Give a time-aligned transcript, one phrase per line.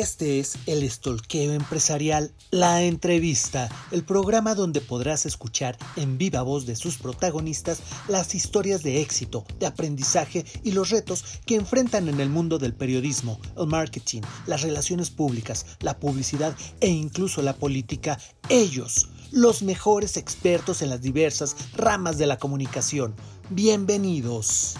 [0.00, 6.64] Este es el Estolqueo Empresarial, la entrevista, el programa donde podrás escuchar en viva voz
[6.64, 12.18] de sus protagonistas las historias de éxito, de aprendizaje y los retos que enfrentan en
[12.18, 18.18] el mundo del periodismo, el marketing, las relaciones públicas, la publicidad e incluso la política.
[18.48, 23.14] Ellos, los mejores expertos en las diversas ramas de la comunicación.
[23.50, 24.76] Bienvenidos.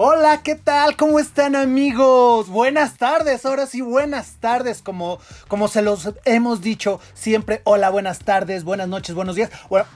[0.00, 0.94] Hola, ¿qué tal?
[0.94, 2.48] ¿Cómo están amigos?
[2.48, 7.62] Buenas tardes, ahora sí, buenas tardes, como, como se los hemos dicho siempre.
[7.64, 9.50] Hola, buenas tardes, buenas noches, buenos días.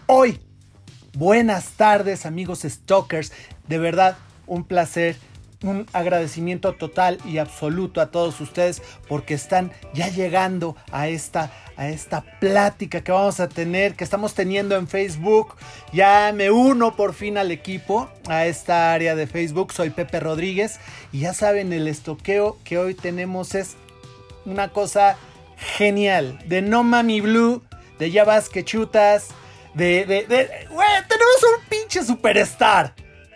[0.06, 0.40] Hoy,
[1.12, 3.30] buenas tardes amigos stalkers.
[3.68, 4.16] De verdad,
[4.48, 5.16] un placer
[5.62, 11.88] un agradecimiento total y absoluto a todos ustedes porque están ya llegando a esta, a
[11.88, 15.54] esta plática que vamos a tener, que estamos teniendo en Facebook.
[15.92, 19.72] Ya me uno por fin al equipo, a esta área de Facebook.
[19.72, 20.78] Soy Pepe Rodríguez
[21.12, 23.76] y ya saben, el estoqueo que hoy tenemos es
[24.44, 25.16] una cosa
[25.56, 26.38] genial.
[26.46, 27.62] De No Mami Blue,
[27.98, 29.28] de Ya Vas que Chutas,
[29.74, 30.04] de...
[30.04, 30.50] de, de
[31.08, 32.94] tenemos un pinche superstar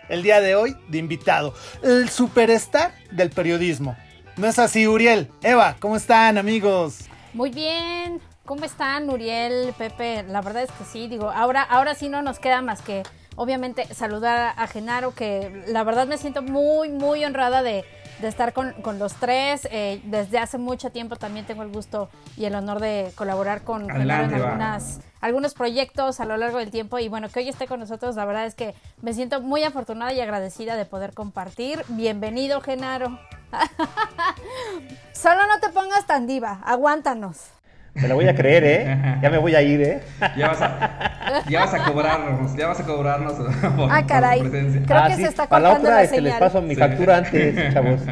[0.09, 3.95] el día de hoy de invitado, el superstar del periodismo.
[4.37, 5.29] ¿No es así, Uriel?
[5.41, 7.05] Eva, ¿cómo están, amigos?
[7.33, 8.21] Muy bien.
[8.45, 10.23] ¿Cómo están, Uriel, Pepe?
[10.23, 13.03] La verdad es que sí, digo, ahora, ahora sí no nos queda más que,
[13.35, 17.83] obviamente, saludar a Genaro, que la verdad me siento muy, muy honrada de,
[18.21, 19.67] de estar con, los tres.
[19.71, 23.89] Eh, desde hace mucho tiempo también tengo el gusto y el honor de colaborar con
[23.89, 26.99] en algunas, algunos proyectos a lo largo del tiempo.
[26.99, 30.13] Y bueno, que hoy esté con nosotros, la verdad es que me siento muy afortunada
[30.13, 31.83] y agradecida de poder compartir.
[31.89, 33.19] Bienvenido, Genaro.
[35.13, 37.51] Solo no te pongas tan diva, aguántanos.
[37.95, 39.17] Me lo voy a creer, ¿eh?
[39.23, 40.03] Ya me voy a ir, ¿eh?
[40.37, 43.33] Ya vas a, ya vas a cobrarnos, ya vas a cobrarnos
[43.75, 44.41] por, ah, caray.
[44.41, 44.83] presencia.
[44.85, 48.01] Creo ah, que se está Para la otra, este, les paso mi factura antes, chavos.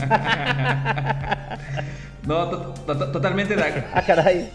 [2.25, 4.51] No, totalmente de Ah, caray.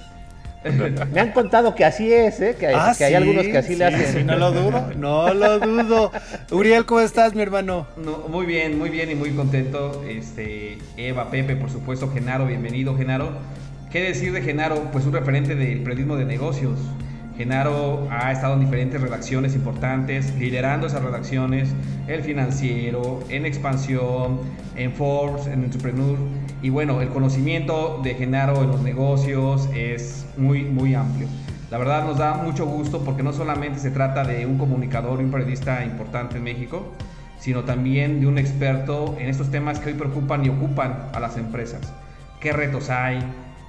[1.12, 2.54] Me han contado que así es, ¿eh?
[2.59, 4.19] Que hay, ah, que hay algunos que así le hacen.
[4.19, 6.12] Sí, no lo dudo, no lo dudo.
[6.50, 7.87] Uriel, ¿cómo estás, mi hermano?
[7.97, 10.04] No, muy bien, muy bien y muy contento.
[10.06, 13.31] Este, Eva, Pepe, por supuesto, Genaro, bienvenido, Genaro.
[13.91, 14.91] ¿Qué decir de Genaro?
[14.93, 16.78] Pues un referente del periodismo de negocios.
[17.38, 21.70] Genaro ha estado en diferentes redacciones importantes, liderando esas redacciones,
[22.06, 24.41] el financiero, en expansión,
[24.76, 26.19] en Forbes, en Entrepreneur.
[26.62, 31.26] Y bueno, el conocimiento de Genaro en los negocios es muy, muy amplio.
[31.71, 35.25] La verdad nos da mucho gusto porque no solamente se trata de un comunicador y
[35.25, 36.93] un periodista importante en México,
[37.38, 41.37] sino también de un experto en estos temas que hoy preocupan y ocupan a las
[41.37, 41.81] empresas.
[42.41, 43.20] ¿Qué retos hay?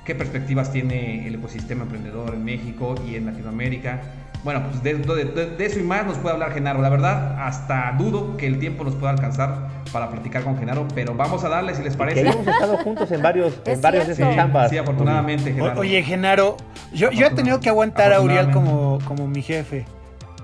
[0.05, 4.01] qué perspectivas tiene el ecosistema emprendedor en México y en Latinoamérica.
[4.43, 6.81] Bueno, pues de, eso y más nos puede hablar Genaro.
[6.81, 11.13] La verdad, hasta dudo que el tiempo nos pueda alcanzar para platicar con Genaro, pero
[11.13, 12.21] vamos a darle si les parece.
[12.21, 14.71] hemos estado juntos en varios, en varios de esos chambas.
[14.71, 15.79] Sí, afortunadamente, Genaro.
[15.79, 16.57] Oye, Genaro,
[16.91, 19.85] yo, yo he tenido que aguantar a Uriel como, como mi jefe.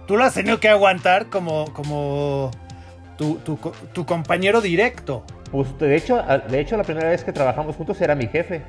[0.06, 2.52] Tú lo has tenido que aguantar como, como
[3.18, 3.58] tu, tu,
[3.94, 5.24] tu compañero directo.
[5.52, 8.64] Pues de hecho, de hecho, la primera vez que trabajamos juntos era mi jefe.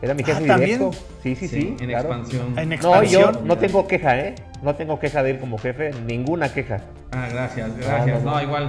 [0.00, 0.90] Era mi jefe ah, directo.
[1.22, 1.76] Sí, sí, sí.
[1.80, 2.54] en, expansión.
[2.82, 4.34] No, yo no tengo queja, ¿eh?
[4.62, 6.80] No tengo queja de él como jefe, ninguna queja.
[7.12, 8.22] Ah, gracias, gracias.
[8.22, 8.66] No, igual,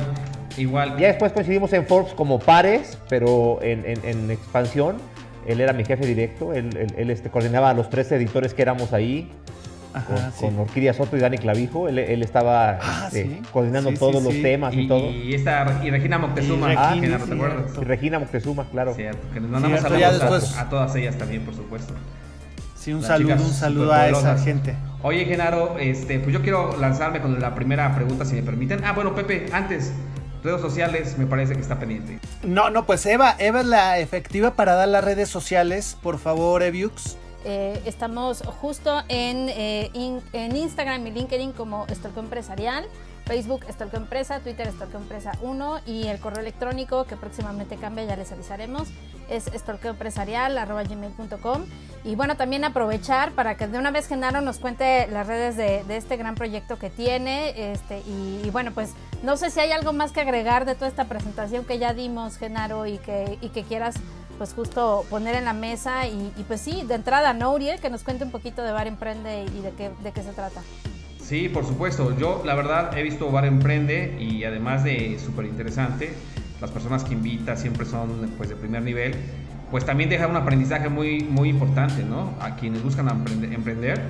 [0.57, 0.97] igual.
[0.97, 4.97] Ya después coincidimos en Forbes como pares, pero en, en, expansión.
[5.47, 8.93] Él era mi jefe directo, él, él, este, coordinaba a los tres editores que éramos
[8.93, 9.31] ahí
[10.39, 11.87] con, Orquídea Soto y Dani Clavijo.
[11.87, 15.09] Él, estaba ah, este, coordinando todos los temas y, todo.
[15.09, 17.71] Y, esta, y Regina Moctezuma, ah, ¿te acuerdas?
[17.79, 18.93] Y Regina Moctezuma, claro.
[18.93, 21.93] Cierto, que nos mandamos saludos a, todas ellas también, por supuesto.
[22.75, 24.75] Sí, un saludo, un saludo a esa gente.
[25.01, 28.83] Oye, Genaro, este, pues yo quiero lanzarme con la primera pregunta, si me permiten.
[28.83, 29.93] Ah, bueno, Pepe, antes,
[30.43, 32.19] redes sociales me parece que está pendiente.
[32.43, 36.63] No, no, pues Eva, Eva es la efectiva para dar las redes sociales, por favor,
[36.63, 37.17] Eviux.
[37.45, 39.91] Eh, estamos justo en, eh,
[40.33, 42.85] en Instagram y LinkedIn como Estorco Empresarial.
[43.29, 48.15] Facebook Estorco Empresa, Twitter Estorco Empresa 1 y el correo electrónico que próximamente cambia, ya
[48.15, 48.87] les avisaremos,
[49.29, 49.45] es
[50.89, 51.65] gmail.com
[52.03, 55.83] Y bueno, también aprovechar para que de una vez Genaro nos cuente las redes de,
[55.95, 57.71] este gran proyecto que tiene.
[57.71, 61.05] Este, y, bueno, pues no sé si hay algo más que agregar de toda esta
[61.05, 63.93] presentación que ya dimos, Genaro, y que, y que quieras
[64.39, 67.79] pues justo poner en la mesa y, pues sí, de entrada, ¿no, Uriel?
[67.79, 70.61] Que nos cuente un poquito de Bar Emprende y de qué, de qué se trata.
[71.21, 72.17] Sí, por supuesto.
[72.17, 76.13] Yo la verdad he visto Bar Emprende y además de súper interesante,
[76.61, 79.13] las personas que invita siempre son pues de primer nivel,
[79.69, 82.33] pues también deja un aprendizaje muy, muy importante, ¿no?
[82.39, 84.01] A quienes buscan emprender.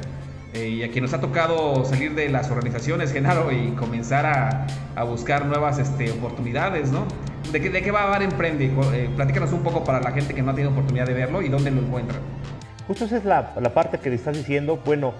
[0.54, 4.68] eh, y a quien nos ha tocado salir de las organizaciones, Genaro, y comenzar a,
[4.96, 7.06] a buscar nuevas este, oportunidades, ¿no?
[7.52, 8.66] ¿De qué, ¿De qué va Bar Emprende?
[8.66, 11.50] Eh, platícanos un poco para la gente que no ha tenido oportunidad de verlo y
[11.50, 12.22] dónde lo encuentran.
[12.88, 14.80] Justo esa es la, la parte que le estás diciendo.
[14.86, 15.14] Bueno,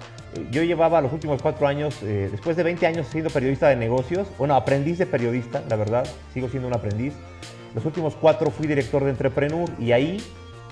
[0.52, 4.28] yo llevaba los últimos cuatro años, eh, después de 20 años siendo periodista de negocios,
[4.38, 7.14] bueno, aprendiz de periodista, la verdad, sigo siendo un aprendiz.
[7.74, 10.22] Los últimos cuatro fui director de Entrepreneur y ahí,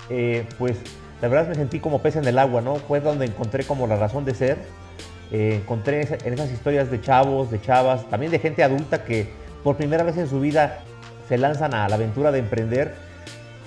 [0.09, 0.77] eh, pues,
[1.21, 2.75] la verdad me sentí como pez en el agua, ¿no?
[2.75, 4.57] Fue donde encontré como la razón de ser.
[5.31, 9.29] Eh, encontré en esas historias de chavos, de chavas, también de gente adulta que
[9.63, 10.83] por primera vez en su vida
[11.29, 12.95] se lanzan a la aventura de emprender.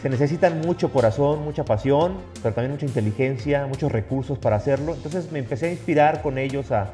[0.02, 4.94] Se necesitan mucho corazón, mucha pasión, pero también mucha inteligencia, muchos recursos para hacerlo.
[4.94, 6.90] Entonces me empecé a inspirar con ellos, a,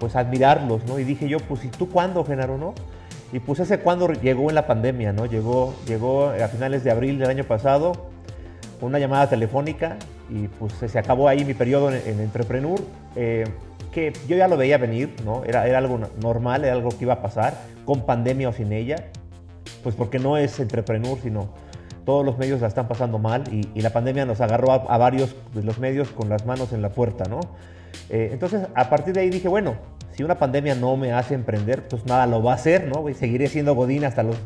[0.00, 0.98] pues, admirarlos, ¿no?
[0.98, 2.74] Y dije yo, pues, ¿y tú cuándo, Genaro, no?
[3.32, 5.26] Y pues ese cuando llegó en la pandemia, ¿no?
[5.26, 7.92] Llegó, llegó a finales de abril del año pasado,
[8.80, 9.96] una llamada telefónica
[10.28, 12.80] y pues se acabó ahí mi periodo en, en Entrepreneur,
[13.14, 13.44] eh,
[13.92, 15.44] que yo ya lo veía venir, ¿no?
[15.44, 17.54] Era, era algo normal, era algo que iba a pasar,
[17.84, 18.96] con pandemia o sin ella,
[19.82, 21.52] pues porque no es Entrepreneur, sino
[22.04, 25.34] todos los medios la están pasando mal y, la pandemia nos agarró a, a, varios
[25.54, 27.40] de los medios con las manos en la puerta, ¿no?
[28.08, 29.76] Eh, entonces, a partir de ahí dije, bueno,
[30.12, 33.08] si una pandemia no me hace emprender, pues nada lo va a hacer, ¿no?
[33.08, 34.36] Y seguiré siendo Godín hasta los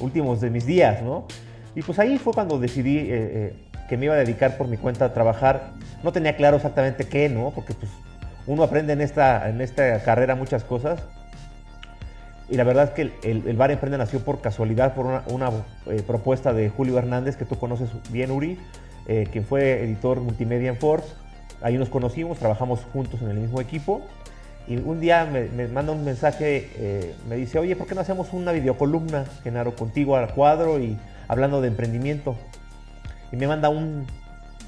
[0.00, 1.26] últimos de mis días, ¿no?
[1.74, 3.54] Y pues ahí fue cuando decidí eh, eh,
[3.88, 5.72] que me iba a dedicar por mi cuenta a trabajar.
[6.02, 7.50] No tenía claro exactamente qué, ¿no?
[7.54, 7.90] Porque pues
[8.46, 11.02] uno aprende en esta, en esta carrera muchas cosas.
[12.50, 15.50] Y la verdad es que el, Bar Emprende nació por casualidad, por una,
[15.86, 18.58] eh, propuesta de Julio Hernández, que tú conoces bien, Uri,
[19.06, 21.14] eh, quien fue editor multimedia en Forbes.
[21.60, 24.00] Ahí nos conocimos, trabajamos juntos en el mismo equipo.
[24.66, 28.32] Y un día me, manda un mensaje, eh, me dice, oye, ¿por qué no hacemos
[28.32, 32.36] una videocolumna, Genaro, contigo al cuadro y hablando de emprendimiento?
[33.30, 34.06] Y me manda un,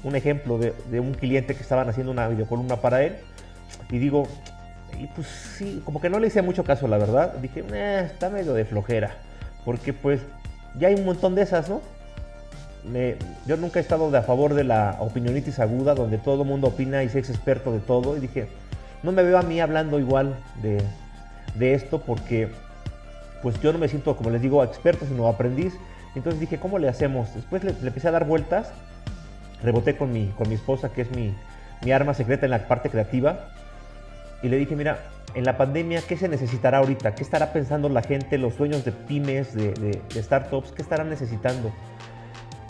[0.03, 3.15] un ejemplo de, de, un cliente que estaban haciendo una videocolumna para él.
[3.89, 4.27] Y digo,
[4.99, 7.33] y pues sí, como que no le hice mucho caso, la verdad.
[7.35, 9.15] Dije, eh, está medio de flojera.
[9.65, 10.21] Porque pues
[10.79, 11.81] ya hay un montón de esas, ¿no?
[13.45, 16.67] Yo nunca he estado de a favor de la opinionitis aguda, donde todo el mundo
[16.67, 18.17] opina y se es experto de todo.
[18.17, 18.47] Y dije,
[19.03, 20.81] no me veo a mí hablando igual de,
[21.55, 22.49] de, esto porque
[23.41, 25.73] pues yo no me siento, como les digo, experto, sino aprendiz.
[26.15, 27.33] Entonces dije, ¿cómo le hacemos?
[27.35, 28.71] Después le, le empecé a dar vueltas,
[29.63, 31.33] reboté con mi, con mi esposa, que es mi,
[31.83, 33.51] mi arma secreta en la parte creativa,
[34.43, 34.99] y le dije, mira,
[35.33, 37.15] en la pandemia, ¿qué se necesitará ahorita?
[37.15, 40.71] ¿Qué estará pensando la gente, los dueños de pymes, de, de, de startups?
[40.71, 41.71] ¿Qué estarán necesitando?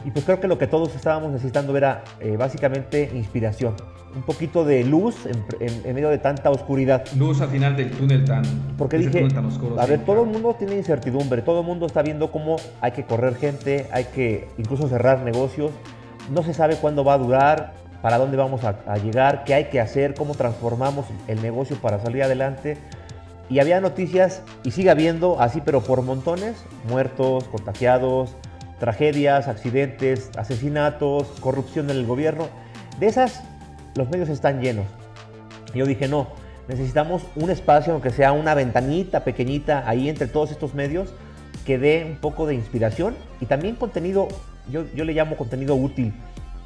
[0.05, 3.75] Y pues creo que lo que todos estábamos necesitando era eh, básicamente inspiración.
[4.15, 7.05] Un poquito de luz en, en, en, medio de tanta oscuridad.
[7.15, 8.43] Luz al final del túnel tan,
[8.77, 9.79] Porque dije, tan oscuro.
[9.79, 13.05] A ver, todo el mundo tiene incertidumbre, todo el mundo está viendo cómo hay que
[13.05, 15.71] correr gente, hay que incluso cerrar negocios.
[16.29, 19.79] No se sabe cuándo va a durar, para dónde vamos a, llegar, qué hay que
[19.79, 22.77] hacer, cómo transformamos el negocio para salir adelante.
[23.49, 26.55] Y había noticias, y sigue habiendo, así pero por montones,
[26.89, 28.35] muertos, contagiados,
[28.79, 32.47] tragedias, accidentes, asesinatos, corrupción en el gobierno.
[32.99, 33.43] De esas,
[33.95, 34.85] los medios están llenos.
[35.75, 36.27] Yo dije, no,
[36.67, 41.13] necesitamos un espacio, aunque sea una ventanita pequeñita ahí entre todos estos medios,
[41.65, 44.27] que dé un poco de inspiración y también contenido,
[44.71, 46.13] yo, yo le llamo contenido útil,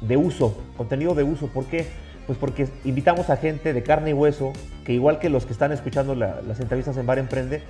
[0.00, 1.48] de uso, contenido de uso.
[1.48, 1.86] ¿Por qué?
[2.26, 4.52] Pues porque invitamos a gente de carne y hueso,
[4.84, 7.62] que igual que los que están escuchando la, las entrevistas en Bar Emprende,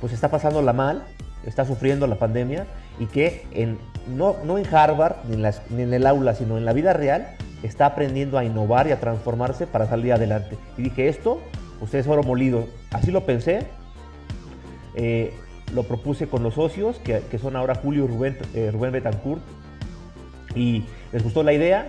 [0.00, 1.04] pues está pasándola mal,
[1.44, 2.66] está sufriendo la pandemia
[2.98, 3.78] y que en,
[4.14, 8.38] no, no en Harvard ni en, el aula, sino en la vida real, está aprendiendo
[8.38, 10.56] a innovar y a transformarse para salir adelante.
[10.76, 11.40] Y dije, esto,
[11.78, 12.66] pues es oro molido.
[12.92, 13.66] Así lo pensé,
[14.94, 15.32] eh,
[15.74, 19.42] lo propuse con los socios, que, que son ahora Julio Rubén, eh, Rubén Betancourt,
[20.54, 21.86] y les gustó la idea.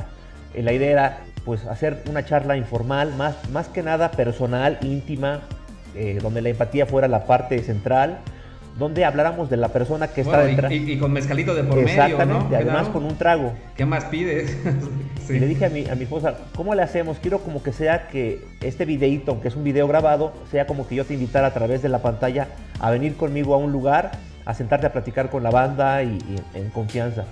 [0.54, 5.42] Eh, la idea era pues hacer una charla informal, más, más que nada personal, íntima,
[5.96, 8.20] eh, donde la empatía fuera la parte central,
[8.78, 10.72] donde habláramos de la persona que bueno, está detrás.
[10.72, 12.56] Y, con mezcalito de por Exactamente, medio, ¿no?
[12.56, 13.54] además con un trago.
[13.76, 14.56] ¿Qué más pides?
[15.28, 15.34] sí.
[15.34, 17.18] Y le dije a mi, a mi esposa, ¿cómo le hacemos?
[17.20, 20.96] Quiero como que sea que este videíto, aunque es un video grabado, sea como que
[20.96, 22.48] yo te invitara a través de la pantalla
[22.80, 24.12] a venir conmigo a un lugar,
[24.46, 27.26] a sentarte a platicar con la banda y, y en confianza.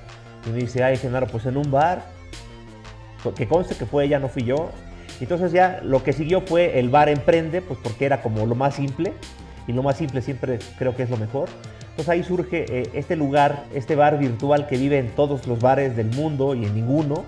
[0.48, 2.04] Y dice, ay, Genaro, pues en un bar,
[3.36, 4.70] que conste que fue ella, no fui yo.
[5.20, 8.76] Entonces ya lo que siguió fue el bar emprende, pues porque era como lo más
[8.76, 9.14] simple,
[9.68, 11.50] y lo más simple siempre creo que es lo mejor.
[11.82, 15.96] Entonces ahí surge eh, este lugar, este bar virtual que vive en todos los bares
[15.96, 17.26] del mundo y en ninguno,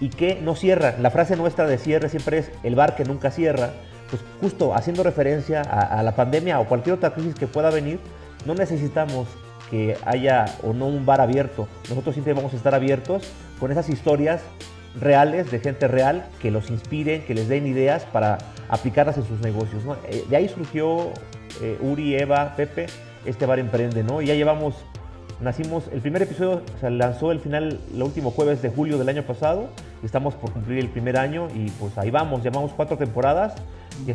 [0.00, 0.94] y que no cierra.
[0.98, 3.70] La frase nuestra de cierre siempre es el bar que nunca cierra,
[4.08, 7.98] pues justo haciendo referencia a, a la pandemia o cualquier otra crisis que pueda venir,
[8.46, 9.26] no necesitamos
[9.70, 11.68] que haya o no un bar abierto.
[11.88, 13.22] Nosotros siempre vamos a estar abiertos
[13.58, 14.42] con esas historias
[14.98, 19.40] reales, de gente real, que los inspiren, que les den ideas para aplicarlas en sus
[19.40, 19.82] negocios.
[20.08, 21.10] Eh, de ahí surgió
[21.62, 22.86] eh, Uri, Eva, Pepe,
[23.24, 24.20] este bar emprende, ¿no?
[24.20, 24.74] Y ya llevamos,
[25.40, 29.22] nacimos, el primer episodio se lanzó el final, el último jueves de julio del año
[29.22, 29.68] pasado,
[30.02, 33.54] estamos por cumplir el primer año, y pues ahí vamos, llevamos cuatro temporadas.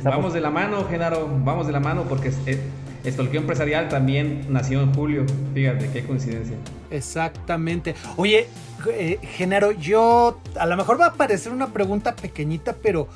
[0.04, 2.60] Vamos de la mano, Genaro, vamos de la mano, porque eh,
[3.06, 6.56] Estolqueo Empresarial también nació en julio, fíjate, qué coincidencia.
[6.90, 7.96] Exactamente.
[8.18, 8.48] Oye,
[8.92, 13.08] eh, Genaro, yo a lo mejor va a parecer una pregunta pequeñita, pero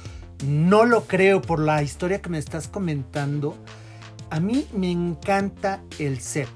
[0.46, 3.56] no lo creo por la historia que me estás comentando.
[4.30, 6.50] A mí me encanta el set.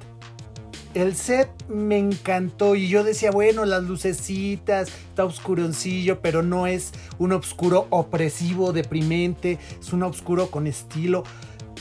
[0.94, 6.92] El set me encantó y yo decía, bueno, las lucecitas, está oscuroncillo, pero no es
[7.18, 11.24] un oscuro opresivo, deprimente, es un oscuro con estilo.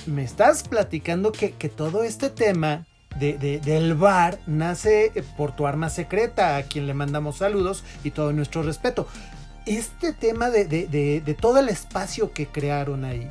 [0.06, 2.86] Me estás platicando que, todo este tema
[3.18, 8.32] de, del bar nace por tu arma secreta, a quien le mandamos saludos y todo
[8.32, 9.06] nuestro respeto.
[9.66, 13.30] Este tema de, de todo el espacio que crearon ahí,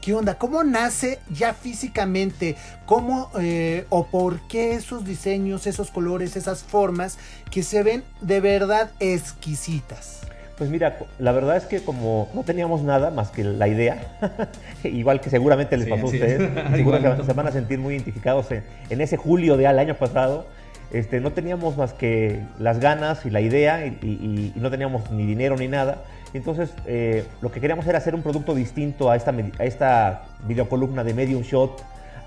[0.00, 0.38] ¿Qué onda?
[0.38, 2.56] ¿Cómo nace ya físicamente?
[2.86, 7.18] ¿Cómo eh, o por qué esos diseños, esos colores, esas formas
[7.50, 10.20] que se ven de verdad exquisitas?
[10.60, 13.98] Pues mira, la verdad es que como no teníamos nada más que la idea,
[14.84, 18.50] igual que seguramente les pasó a ustedes, seguro que se van a sentir muy identificados
[18.50, 20.44] en, ese julio del año pasado,
[20.92, 25.56] este, no teníamos más que las ganas y la idea y no teníamos ni dinero
[25.56, 26.04] ni nada.
[26.34, 31.04] Entonces, eh, lo que queríamos era hacer un producto distinto a esta, a esta videocolumna
[31.04, 31.80] de Medium Shot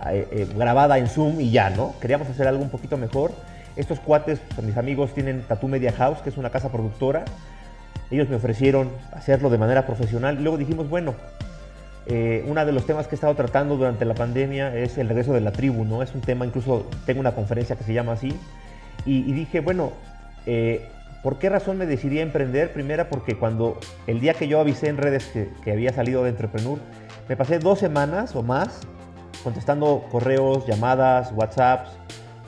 [0.10, 1.94] eh, eh, grabada en Zoom y ya, ¿no?
[2.02, 3.32] Queríamos hacer algo un poquito mejor.
[3.76, 7.26] Estos cuates, mis amigos, tienen Tattoo Media House, que es una casa productora.
[8.14, 10.38] Ellos me ofrecieron hacerlo de manera profesional.
[10.40, 11.16] Y luego dijimos, bueno,
[12.46, 15.42] uno de los temas que he estado tratando durante la pandemia es el regreso de
[15.42, 16.04] la tribu, ¿no?
[16.04, 18.34] Es un tema, incluso tengo una conferencia que se llama así.
[19.06, 19.94] Y, dije, bueno,
[21.24, 22.74] ¿Por qué razón me decidí a emprender?
[22.74, 25.32] Primera, porque cuando el día que yo avisé en redes
[25.64, 26.80] que, había salido de Entrepreneur,
[27.30, 28.82] me pasé dos semanas o más
[29.42, 31.92] contestando correos, llamadas, WhatsApps,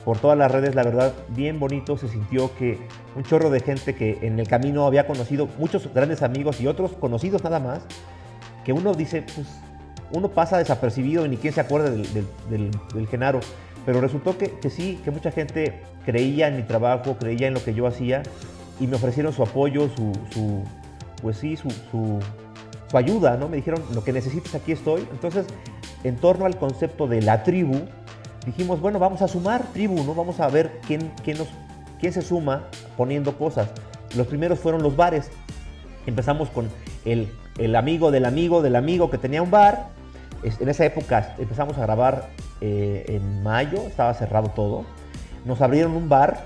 [0.06, 0.76] por todas las redes.
[0.76, 2.78] La verdad, bien bonito se sintió que
[3.16, 6.92] un chorro de gente que en el camino había conocido, muchos grandes amigos y otros
[6.92, 7.82] conocidos nada más,
[8.64, 9.48] que uno dice, pues
[10.12, 13.40] uno pasa desapercibido y ni quién se acuerda del, Genaro.
[13.84, 17.64] Pero resultó que, que sí, que mucha gente creía en mi trabajo, creía en lo
[17.64, 18.22] que yo hacía
[18.78, 20.62] y me ofrecieron su apoyo, su,
[21.20, 22.20] pues sí, su, su,
[22.96, 23.48] ayuda, ¿no?
[23.48, 25.04] Me dijeron, lo que necesites, aquí estoy.
[25.10, 25.46] Entonces,
[26.04, 27.80] en torno al concepto de la tribu,
[28.46, 30.14] dijimos, bueno, vamos a sumar tribu, ¿no?
[30.14, 31.48] Vamos a ver quién, quién, nos,
[32.00, 32.64] quién se suma
[32.96, 33.68] poniendo cosas.
[34.16, 35.30] Los primeros fueron los bares.
[36.06, 36.70] Empezamos con
[37.04, 39.88] el, el amigo del amigo del amigo que tenía un bar.
[40.42, 42.28] En esa época empezamos a grabar
[42.60, 44.84] eh, en mayo, estaba cerrado todo.
[45.44, 46.44] Nos abrieron un bar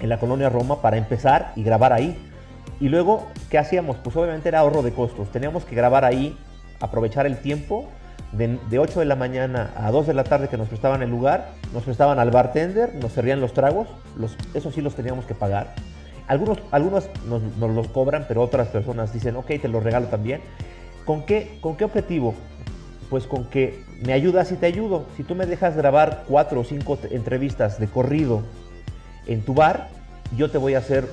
[0.00, 2.16] en la colonia Roma para empezar y grabar ahí.
[2.78, 3.96] Y luego, ¿qué hacíamos?
[3.96, 5.30] Pues obviamente era ahorro de costos.
[5.32, 6.36] Teníamos que grabar ahí,
[6.80, 7.88] aprovechar el tiempo.
[8.36, 11.52] De, 8 de la mañana a 2 de la tarde que nos prestaban el lugar,
[11.72, 13.88] nos prestaban al bartender, nos servían los tragos,
[14.18, 15.74] los, eso sí los teníamos que pagar.
[16.28, 20.42] Algunos, algunos nos, nos, los cobran, pero otras personas dicen, ok, te los regalo también.
[21.06, 22.34] ¿Con qué, ¿Con qué objetivo?
[23.08, 25.06] Pues con que me ayudas y te ayudo.
[25.16, 28.42] Si tú me dejas grabar cuatro o cinco entrevistas de corrido
[29.26, 29.88] en tu bar,
[30.36, 31.08] yo te voy a hacer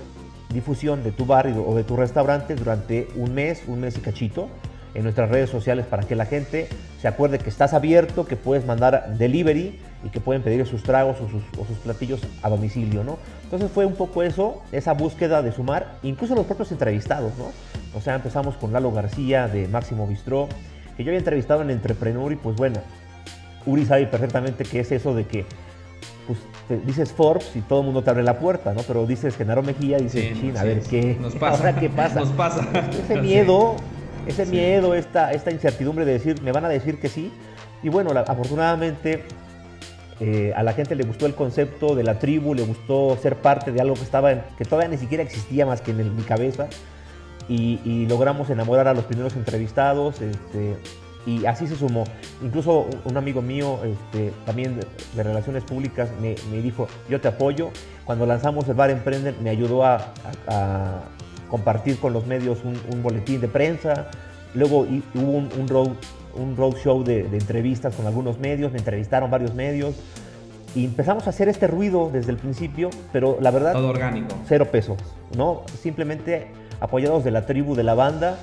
[0.54, 4.50] difusión de tu bar o de tu restaurante durante un mes, un mes y cachito
[4.94, 6.68] en nuestras redes sociales para que la gente
[7.02, 11.18] se acuerde que estás abierto, que puedes mandar delivery y que pueden pedir sus tragos
[11.22, 13.18] o sus, platillos a domicilio, ¿no?
[13.44, 17.52] Entonces fue un poco eso, esa búsqueda de sumar, incluso los propios entrevistados, ¿no?
[17.98, 20.48] O sea, empezamos con Lalo García de Máximo Bistró,
[20.96, 22.80] que yo había entrevistado en Entrepreneur y pues bueno,
[23.66, 25.46] Uri sabe perfectamente qué es eso de que
[26.28, 26.40] pues
[26.86, 28.82] dices Forbes y todo el mundo te abre la puerta, ¿no?
[28.84, 32.20] Pero dices Genaro Mejía, dices sí, a ver qué, nos pasa, ahora qué pasa.
[32.22, 32.68] Nos pasa.
[33.04, 33.76] Ese miedo,
[34.26, 37.32] ese miedo, esta, esta incertidumbre de decir, me van a decir que sí.
[37.82, 39.24] Y bueno, afortunadamente
[40.20, 43.72] eh, a la gente le gustó el concepto de la tribu, le gustó ser parte
[43.72, 46.68] de algo que estaba, que todavía ni siquiera existía más que en mi cabeza.
[47.50, 50.22] Y, y, logramos enamorar a los primeros entrevistados.
[50.22, 50.78] Este,
[51.26, 52.04] y así se sumó.
[52.42, 54.80] Incluso un amigo mío, este, también
[55.16, 57.72] de, relaciones públicas, me, dijo, yo te apoyo.
[58.06, 60.14] Cuando lanzamos el Bar Emprender, me ayudó a,
[61.54, 64.08] compartir con los medios un, boletín de prensa.
[64.56, 65.90] Luego hubo un, road,
[66.34, 69.94] un road show de, entrevistas con algunos medios, me entrevistaron varios medios.
[70.74, 73.74] Y empezamos a hacer este ruido desde el principio, pero la verdad...
[73.74, 74.36] Todo orgánico.
[74.48, 74.98] Cero pesos,
[75.38, 75.62] ¿no?
[75.80, 76.48] Simplemente
[76.80, 78.40] apoyados de la tribu, de la banda,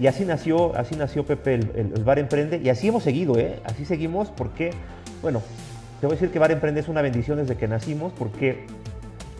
[0.00, 3.60] y así nació, así nació Pepe el, Bar Emprende y así hemos seguido, ¿eh?
[3.64, 4.70] Así seguimos porque,
[5.20, 5.42] bueno,
[6.00, 8.64] te voy a decir que Bar Emprende es una bendición desde que nacimos porque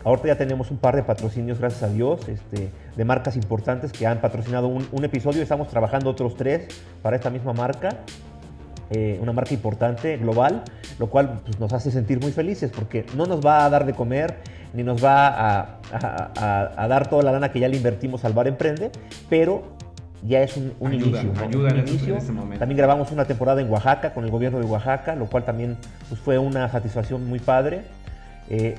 [0.05, 4.07] Ahorita ya tenemos un par de patrocinios, gracias a Dios, este, de marcas importantes que
[4.07, 5.43] han patrocinado un, un episodio.
[5.43, 6.69] Estamos trabajando otros tres
[7.03, 8.01] para esta misma marca.
[8.91, 10.63] Eh, una marca importante, global,
[10.99, 13.95] lo cual pues, nos hace sentir muy felices porque no nos va a dar de
[13.95, 14.37] comer
[14.75, 15.79] ni nos va a,
[16.77, 18.91] a, dar toda la lana que ya le invertimos al Bar Emprende,
[19.31, 19.63] pero
[20.23, 21.33] ya es un, inicio.
[21.41, 22.33] Ayuda un en, este, inicio.
[22.33, 22.59] momento.
[22.59, 25.77] También grabamos una temporada en Oaxaca con el gobierno de Oaxaca, lo cual también
[26.09, 27.83] pues, fue una satisfacción muy padre.
[28.51, 28.75] Eh,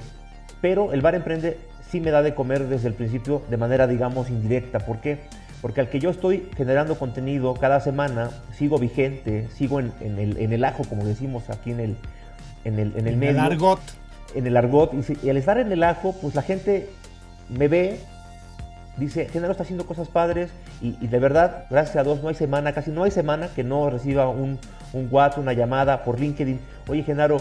[0.65, 1.59] pero el Bar Emprende
[1.91, 4.79] sí me da de comer desde el principio de manera, digamos, indirecta.
[4.79, 5.19] ¿Por qué?
[5.61, 10.83] Porque al que yo estoy generando contenido cada semana, sigo vigente, sigo en, el, ajo,
[10.89, 11.97] como decimos aquí en el,
[12.63, 13.29] en el, en el medio.
[13.29, 13.79] En el argot.
[14.33, 14.91] En el argot.
[15.21, 16.89] Y, al estar en el ajo, pues la gente
[17.47, 17.99] me ve,
[18.97, 20.49] dice, Genaro está haciendo cosas padres
[20.81, 23.91] y, de verdad, gracias a Dios, no hay semana, casi no hay semana que no
[23.91, 24.57] reciba un,
[24.93, 26.59] un WhatsApp, una llamada por LinkedIn.
[26.87, 27.37] Oye, Genaro,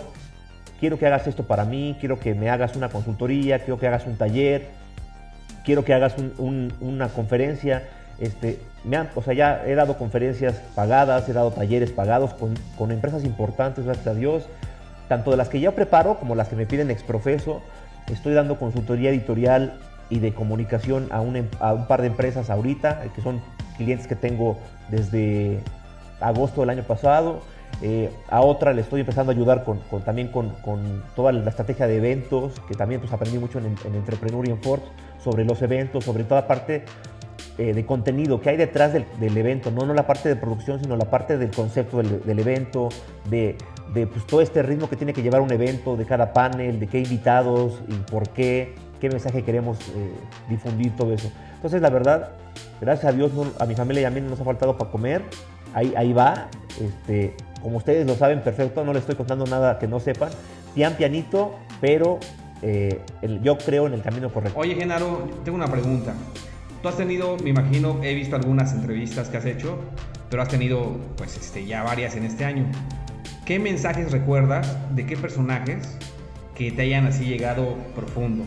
[0.84, 4.04] quiero que hagas esto para mí, quiero que me hagas una consultoría, quiero que hagas
[4.04, 4.66] un taller,
[5.64, 7.84] quiero que hagas una conferencia.
[8.20, 13.24] Este, me o sea, ya he dado conferencias pagadas, he dado talleres pagados con, empresas
[13.24, 14.46] importantes, gracias a Dios,
[15.08, 17.62] tanto de las que yo preparo como las que me piden exprofeso.
[18.12, 19.78] Estoy dando consultoría editorial
[20.10, 23.40] y de comunicación a un, em, a un par de empresas ahorita, que son
[23.78, 24.58] clientes que tengo
[24.90, 25.60] desde
[26.20, 27.40] agosto del año pasado.
[27.86, 30.54] Eh, a otra le estoy empezando a ayudar con, también con,
[31.14, 34.80] toda la estrategia de eventos, que también pues, aprendí mucho en, en Entrepreneur Ford,
[35.22, 36.84] sobre los eventos, sobre toda parte
[37.58, 40.96] eh, de contenido que hay detrás del, evento, no, no la parte de producción, sino
[40.96, 42.88] la parte del concepto del, evento,
[43.28, 43.56] de,
[43.92, 47.00] pues, todo este ritmo que tiene que llevar un evento, de cada panel, de qué
[47.00, 50.10] invitados y por qué, qué mensaje queremos eh,
[50.48, 51.30] difundir, todo eso.
[51.54, 52.30] Entonces, la verdad,
[52.80, 55.22] gracias a Dios, a mi familia y a mí no nos ha faltado para comer,
[55.74, 56.48] ahí, ahí va,
[56.80, 60.28] este, como ustedes lo saben perfecto, no les estoy contando nada que no sepan,
[60.74, 62.20] pian pianito, pero
[62.60, 63.00] eh,
[63.42, 64.60] yo creo en el camino correcto.
[64.60, 66.12] Oye, Genaro, tengo una pregunta.
[66.82, 69.78] Tú has tenido, me imagino, he visto algunas entrevistas que has hecho,
[70.28, 72.66] pero has tenido pues este, ya varias en este año.
[73.46, 75.96] ¿Qué mensajes recuerdas de qué personajes
[76.54, 78.44] que te hayan así llegado profundo,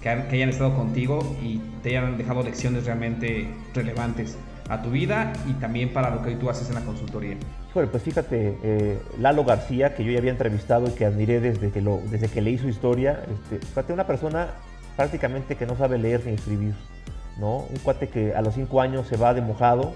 [0.00, 4.36] que, hayan estado contigo y te hayan dejado lecciones realmente relevantes
[4.70, 7.36] a tu vida y también para lo que tú haces en la consultoría?
[7.74, 11.70] Bueno, pues fíjate, eh, Lalo García, que yo ya había entrevistado y que admiré desde
[11.70, 14.48] que, lo, desde que leí su historia, este, fíjate, una persona
[14.96, 16.74] prácticamente que no sabe leer ni escribir
[17.40, 19.94] un cuate que a los cinco años se va de mojado,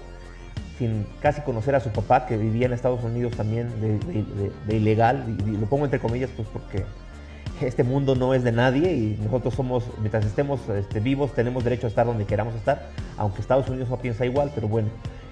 [0.77, 5.51] sin casi conocer a su papá, que vivía en Estados Unidos también de, ilegal, y,
[5.51, 6.85] lo pongo entre comillas pues porque
[7.61, 11.87] este mundo no es de nadie y nosotros somos, mientras estemos este, vivos, tenemos derecho
[11.87, 14.89] a estar donde queramos estar, aunque Estados Unidos no piensa igual, pero bueno.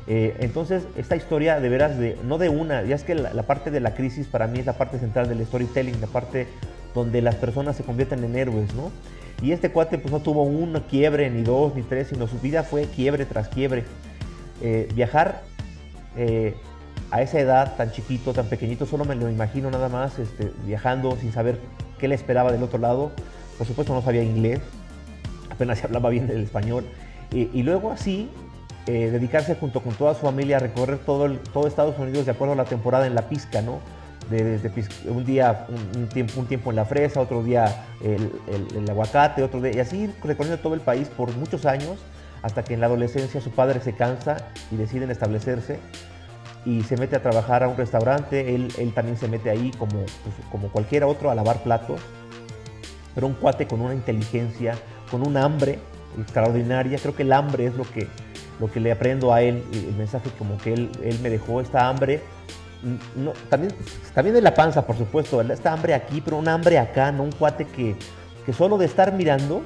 [0.07, 3.71] Eh, entonces, esta historia de veras, de, no de una, ya es que la, parte
[3.71, 6.47] de la crisis para mí es la parte central del storytelling, la parte
[6.93, 8.91] donde las personas se convierten en héroes, ¿no?
[9.41, 12.63] Y este cuate pues no tuvo una quiebre, ni dos, ni tres, sino su vida
[12.63, 13.83] fue quiebre tras quiebre.
[14.61, 15.41] Eh, viajar
[16.15, 16.55] eh,
[17.13, 21.15] a esa edad tan chiquito, tan pequeñito, solo me lo imagino nada más, este, viajando
[21.15, 21.59] sin saber
[21.99, 23.11] qué le esperaba del otro lado.
[23.55, 24.61] Por supuesto no sabía inglés,
[25.51, 26.85] apenas se hablaba bien el español.
[27.31, 28.29] Y, luego así,
[28.87, 31.27] eh, dedicarse junto con toda su familia a recorrer todo,
[31.67, 33.79] Estados Unidos de acuerdo a la temporada en la pizca, ¿no?
[34.29, 34.71] desde
[35.09, 36.07] un día un,
[36.45, 40.81] tiempo, en la fresa, otro día el, aguacate, otro día, y así recorriendo todo el
[40.81, 41.97] país por muchos años,
[42.41, 44.37] hasta que en la adolescencia su padre se cansa
[44.71, 45.79] y deciden establecerse
[46.65, 49.99] y se mete a trabajar a un restaurante, él, él también se mete ahí como,
[49.99, 51.99] pues, como cualquiera otro a lavar platos,
[53.13, 54.75] pero un cuate con una inteligencia,
[55.11, 55.79] con un hambre
[56.19, 58.07] extraordinaria, creo que el hambre es lo que,
[58.59, 61.89] lo que le aprendo a él, el mensaje como que él, él me dejó, esta
[61.89, 62.21] hambre
[63.15, 63.73] no, también,
[64.13, 67.23] también de la panza, por supuesto, esta hambre aquí, pero un hambre acá, ¿no?
[67.23, 67.95] Un cuate que,
[68.45, 69.63] que solo de estar mirando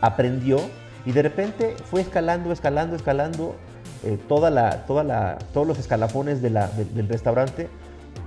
[0.00, 0.58] aprendió
[1.04, 3.56] y de repente fue escalando, escalando, escalando
[4.04, 7.68] eh, toda la, toda la, todos los escalafones de la, del restaurante.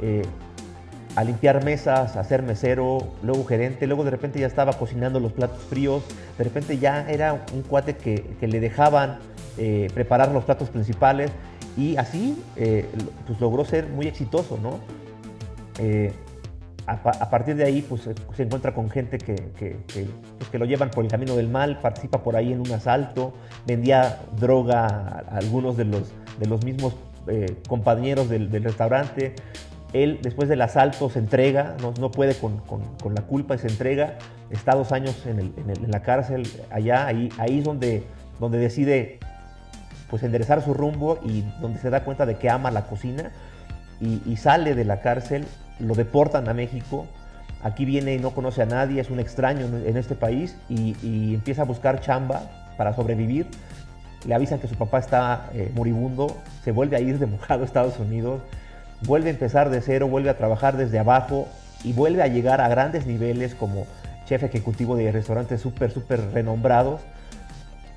[0.02, 0.24] Eh,
[1.16, 5.34] a limpiar mesas, a ser mesero, luego gerente, luego de repente ya estaba cocinando los
[5.34, 6.04] platos fríos,
[6.38, 9.18] de repente ya era un cuate que, le dejaban
[9.58, 11.32] eh, preparar los platos principales
[11.76, 12.38] y así
[13.26, 14.78] pues logró ser muy exitoso, ¿no?
[16.88, 21.04] A, partir de ahí pues se encuentra con gente que, pues, que, lo llevan por
[21.04, 23.34] el camino del mal, participa por ahí en un asalto,
[23.66, 26.96] vendía droga a, algunos de los, de los mismos
[27.28, 29.36] eh, compañeros del, restaurante.
[29.92, 33.58] Él después del asalto se entrega, no, no puede con, con, con, la culpa y
[33.58, 34.18] se entrega,
[34.50, 38.04] está dos años en, el, en, la cárcel allá, ahí, ahí es donde,
[38.40, 39.20] donde decide
[40.10, 43.32] pues enderezar su rumbo y donde se da cuenta de que ama la cocina
[44.00, 45.46] y, sale de la cárcel,
[45.80, 47.08] lo deportan a México
[47.64, 51.64] Aquí viene y no conoce a nadie, es un extraño en este país y, empieza
[51.64, 52.44] a buscar chamba
[52.78, 53.48] para sobrevivir.
[54.26, 57.66] Le avisan que su papá está eh, moribundo, se vuelve a ir de mojado a
[57.66, 58.42] Estados Unidos,
[59.06, 61.48] vuelve a empezar de cero, vuelve a trabajar desde abajo
[61.84, 63.88] y vuelve a llegar a grandes niveles como
[64.26, 67.02] chef ejecutivo de restaurantes súper, súper renombrados.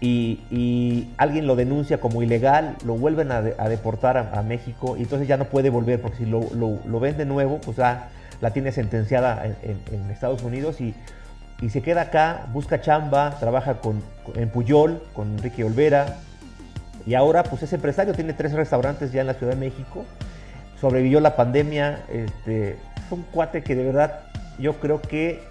[0.01, 5.37] Y, alguien lo denuncia como ilegal, lo vuelven a, deportar a, México y entonces ya
[5.37, 8.09] no puede volver porque si lo, lo, ven de nuevo, pues ya
[8.41, 10.95] la tiene sentenciada en, Estados Unidos y,
[11.69, 14.03] se queda acá, busca chamba, trabaja con,
[14.35, 16.17] en Puyol, con Enrique Olvera
[17.07, 20.07] y ahora pues es empresario, tiene tres restaurantes ya en la Ciudad de México,
[20.81, 24.21] sobrevivió la pandemia, este, es un cuate que de verdad
[24.59, 25.43] yo creo que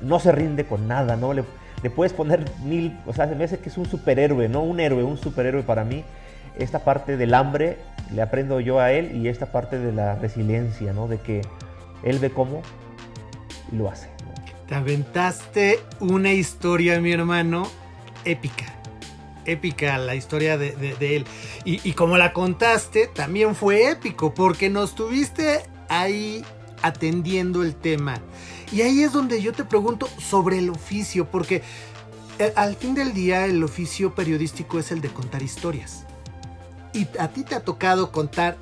[0.00, 1.32] no se rinde con nada, ¿no?
[1.32, 1.44] Le,
[1.82, 4.80] le puedes poner mil, o sea, se me hace que es un superhéroe, no un
[4.80, 6.04] héroe, un superhéroe para mí.
[6.58, 7.78] Esta parte del hambre
[8.12, 11.06] le aprendo yo a él y esta parte de la resiliencia, ¿no?
[11.06, 11.42] De que
[12.02, 12.62] él ve cómo
[13.70, 14.08] y lo hace.
[14.66, 17.68] Te aventaste una historia, mi hermano,
[18.24, 18.74] épica.
[19.46, 21.24] Épica la historia de, él.
[21.64, 26.44] Y, y como la contaste, también fue épico, porque nos tuviste ahí
[26.82, 28.20] atendiendo el tema.
[28.72, 31.62] Y ahí es donde yo te pregunto sobre el oficio, porque
[32.38, 36.04] eh, al fin del día el oficio periodístico es el de contar historias.
[36.92, 38.56] Y a ti te ha tocado contar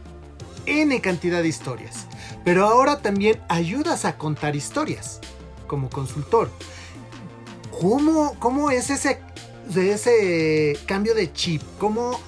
[0.66, 2.06] N cantidad de historias.
[2.44, 5.20] Pero ahora también ayudas a contar historias
[5.66, 6.50] como consultor.
[7.80, 9.20] ¿Cómo, cómo es ese,
[9.74, 11.62] ese cambio de chip?
[11.78, 12.18] ¿Cómo,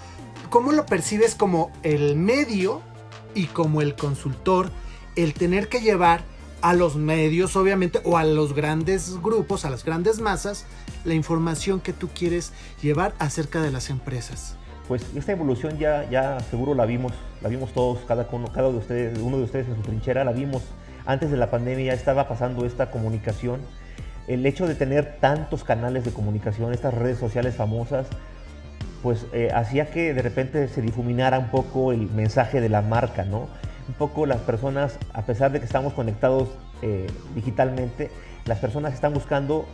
[0.51, 2.83] ¿Cómo lo percibes como el medio
[3.35, 4.71] y como el consultor?
[5.17, 6.23] El tener que llevar
[6.61, 10.67] a los medios, obviamente, o a los grandes grupos, a las grandes masas,
[11.05, 14.57] la información que tú quieres llevar acerca de las empresas.
[14.89, 18.79] Pues esta evolución ya, ya seguro la vimos, la vimos todos, cada uno, cada de
[18.79, 20.63] ustedes, uno de ustedes en su trinchera, la vimos.
[21.05, 23.61] Antes de la pandemia estaba pasando esta comunicación.
[24.27, 28.07] El hecho de tener tantos canales de comunicación, estas redes sociales famosas,
[29.03, 33.25] pues eh, hacía que de repente se difuminara un poco el mensaje de la marca,
[33.25, 33.49] ¿no?
[33.89, 36.49] Un poco las personas, a pesar de que estamos conectados
[36.83, 38.11] eh, digitalmente,
[38.45, 39.67] las personas están buscando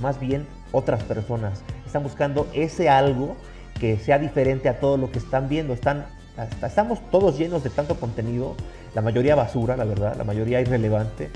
[0.00, 3.36] más bien otras personas, están buscando ese algo
[3.78, 5.74] que sea diferente a todo lo que están viendo.
[5.74, 6.06] Están,
[6.62, 8.54] estamos todos llenos de tanto contenido,
[8.94, 11.30] la mayoría basura, la verdad, la mayoría irrelevante,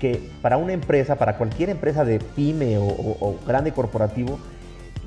[0.00, 4.38] que para una empresa, para cualquier empresa de pyme o grande corporativo,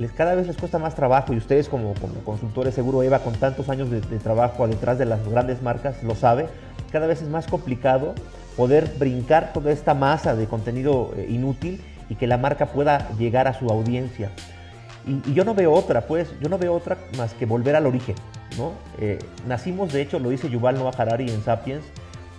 [0.08, 3.90] cada vez les cuesta más trabajo y ustedes como, consultores, seguro Eva, con tantos años
[3.90, 6.48] de, trabajo detrás de las grandes marcas, lo sabe,
[6.92, 8.16] cada vez es más complicado
[8.56, 13.48] poder brincar toda esta masa de contenido eh, inútil y que la marca pueda llegar
[13.48, 14.32] a su audiencia.
[15.06, 18.16] Y, yo no veo otra, pues, yo no veo otra más que volver al origen,
[18.58, 18.72] ¿no?
[19.00, 21.84] Eh, nacimos, de hecho, lo dice Yuval Noah Harari en Sapiens,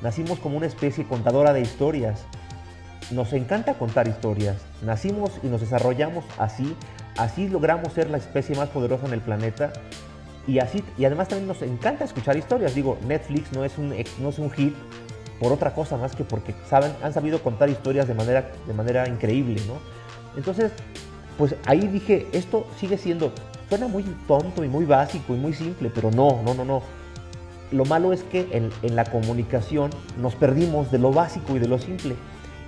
[0.02, 2.24] nacimos como una especie contadora de historias.
[3.10, 6.76] Nos encanta contar historias, nacimos y nos desarrollamos así
[7.16, 9.72] Así logramos ser la especie más poderosa en el planeta
[10.46, 12.74] y así y además también nos encanta escuchar historias.
[12.74, 14.74] Digo, Netflix no es un no es un hit
[15.38, 19.08] por otra cosa más que porque saben han sabido contar historias de manera de manera
[19.08, 19.74] increíble, ¿no?
[20.36, 20.72] Entonces,
[21.36, 23.32] pues ahí dije, esto sigue siendo
[23.68, 26.82] suena muy tonto y muy básico y muy simple, pero no, no, no, no.
[27.70, 31.68] Lo malo es que en, en la comunicación nos perdimos de lo básico y de
[31.68, 32.16] lo simple.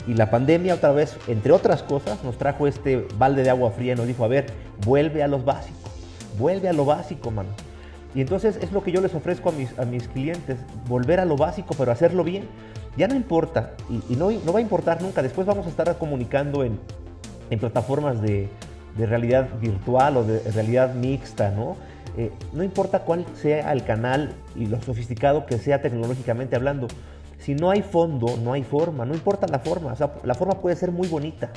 [0.07, 3.93] Y la pandemia otra vez, entre otras cosas, nos trajo este balde de agua fría
[3.93, 4.47] y nos dijo, a ver,
[4.85, 5.93] vuelve a los básicos,
[6.39, 7.51] vuelve a lo básico, mano.
[8.15, 11.25] Y entonces es lo que yo les ofrezco a mis, a mis clientes, volver a
[11.25, 12.47] lo básico, pero hacerlo bien.
[12.97, 16.63] Ya no importa, y, no, no, va a importar nunca, después vamos a estar comunicando
[16.63, 16.79] en,
[17.49, 18.51] en plataformas de,
[18.99, 21.77] de, realidad virtual o de realidad mixta, ¿no?
[22.19, 26.89] Eh, no importa cuál sea el canal y lo sofisticado que sea tecnológicamente hablando,
[27.43, 30.61] si no hay fondo, no hay forma, no importa la forma, o sea, la forma
[30.61, 31.51] puede ser muy bonita,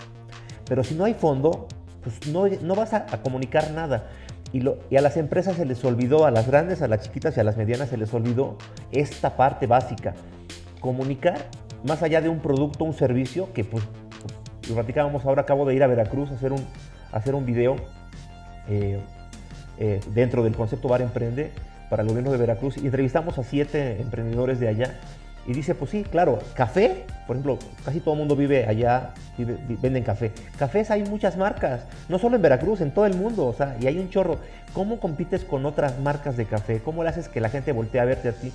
[0.67, 1.67] pero si no hay fondo,
[2.01, 4.09] pues no, no vas a, comunicar nada.
[4.51, 7.43] Y, a las empresas se les olvidó, a las grandes, a las chiquitas y a
[7.43, 8.57] las medianas se les olvidó
[8.91, 10.15] esta parte básica.
[10.79, 11.49] Comunicar
[11.83, 13.83] más allá de un producto, un servicio, que pues
[14.67, 16.65] lo platicábamos ahora, acabo de ir a Veracruz a hacer un,
[17.11, 17.75] hacer un video
[18.69, 18.99] eh,
[19.77, 21.51] eh, dentro del concepto Bar Emprende
[21.91, 24.95] para el gobierno de Veracruz y entrevistamos a siete emprendedores de allá
[25.47, 30.03] y dice, pues sí, claro, café, por ejemplo, casi todo el mundo vive allá, venden
[30.03, 30.31] café.
[30.57, 33.85] Cafés hay muchas marcas, no solo en Veracruz, en todo el mundo, o sea, y
[33.85, 34.39] hay un chorro.
[34.73, 36.79] ¿Cómo compites con otras marcas de café?
[36.79, 38.51] ¿Cómo le haces que la gente voltee a verte a ti?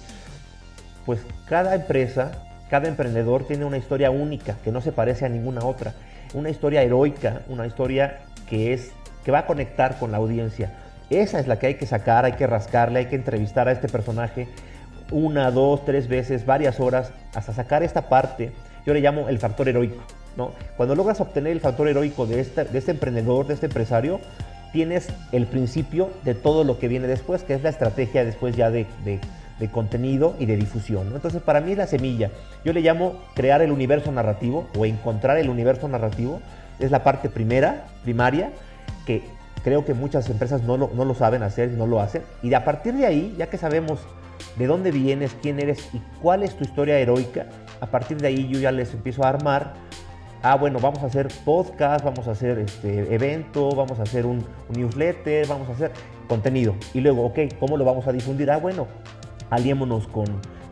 [1.07, 2.33] Pues cada empresa,
[2.69, 5.95] cada emprendedor tiene una historia única, que no se parece a ninguna otra.
[6.35, 8.93] Una historia heroica, una historia que es
[9.25, 10.73] que va a conectar con la audiencia.
[11.09, 13.89] Esa es la que hay que sacar, hay que rascarle, hay que entrevistar a este
[13.89, 14.49] personaje
[15.11, 18.53] una, dos, tres veces, varias horas, hasta sacar esta parte,
[18.87, 20.03] yo le llamo el factor heroico.
[20.37, 20.53] ¿no?
[20.77, 24.21] Cuando logras obtener el factor heroico de este, de este emprendedor, de este empresario,
[24.73, 28.71] tienes el principio de todo lo que viene después, que es la estrategia después ya
[28.71, 29.21] de, de,
[29.71, 31.13] contenido y de difusión.
[31.15, 32.31] Entonces, para mí es la semilla.
[32.65, 36.41] Yo le llamo crear el universo narrativo o encontrar el universo narrativo.
[36.79, 38.53] Es la parte primera, primaria,
[39.07, 39.23] que
[39.63, 42.23] creo que muchas empresas no lo, no lo saben hacer, no lo hacen.
[42.43, 44.01] Y a partir de ahí, ya que sabemos
[44.57, 47.47] de dónde vienes, quién eres y cuál es tu historia heroica,
[47.81, 49.75] a partir de ahí yo ya les empiezo a armar.
[50.43, 54.45] Ah, bueno, vamos a hacer podcast, vamos a hacer este evento, vamos a hacer un,
[54.71, 55.93] newsletter, vamos a hacer
[56.29, 56.75] contenido.
[56.95, 58.51] Y luego, ok, ¿cómo lo vamos a difundir?
[58.51, 58.87] Ah, bueno,
[59.51, 60.25] aliémonos con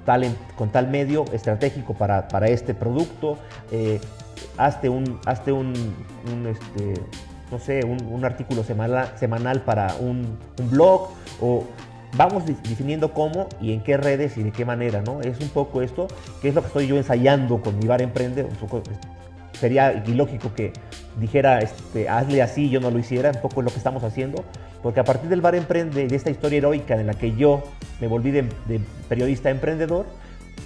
[0.06, 0.24] tal,
[0.56, 3.36] con tal medio estratégico para, para este producto,
[3.70, 4.00] eh,
[4.56, 5.74] hazte un, hazte un,
[6.46, 6.94] este,
[7.50, 10.38] no sé, un, artículo semanal, semanal para un,
[10.70, 11.64] blog o
[12.16, 15.20] vamos definiendo cómo y en qué redes y de qué manera, ¿no?
[15.20, 16.08] Es un poco esto,
[16.40, 18.46] que es lo que estoy yo ensayando con mi bar emprende,
[19.58, 20.72] sería ilógico que
[21.18, 24.44] dijera, este, hazle así, yo no lo hiciera, un poco lo que estamos haciendo,
[24.82, 27.64] porque a partir del Bar Emprende, de esta historia heroica en la que yo
[28.00, 28.44] me volví de,
[29.08, 30.06] periodista emprendedor,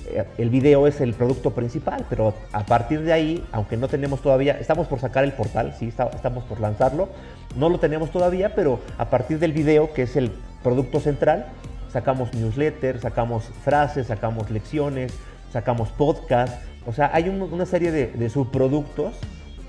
[0.07, 4.21] eh, el video es el producto principal, pero a partir de ahí, aunque no tenemos
[4.21, 7.09] todavía, estamos por sacar el portal, sí, estamos por lanzarlo,
[7.57, 11.47] no lo tenemos todavía, pero a partir del video, que es el producto central,
[11.93, 15.13] sacamos newsletters, sacamos frases, sacamos lecciones,
[15.53, 19.15] sacamos podcast, o sea, hay una serie de, subproductos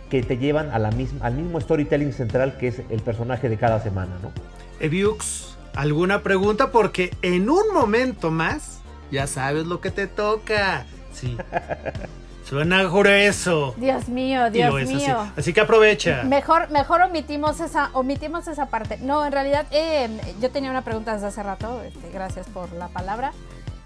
[0.10, 3.58] que te llevan a la misma, al mismo storytelling central que es el personaje de
[3.58, 4.32] cada semana, ¿no?
[4.80, 6.72] Eviux, ¿alguna pregunta?
[6.72, 8.80] Porque en un momento más
[9.12, 10.86] ya sabes lo que te toca.
[11.14, 11.38] Sí.
[12.44, 13.74] Suena grueso.
[13.78, 15.32] Dios mío, Dios mío.
[15.36, 15.54] Así.
[15.54, 16.24] que aprovecha.
[16.24, 18.98] Mejor, mejor omitimos esa, omitimos esa parte.
[19.02, 20.10] No, en realidad, eh,
[20.42, 21.82] yo tenía una pregunta desde hace rato.
[21.84, 23.32] Este, gracias por la palabra.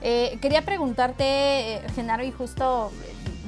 [0.01, 2.91] Eh, quería preguntarte, eh, Genaro, y justo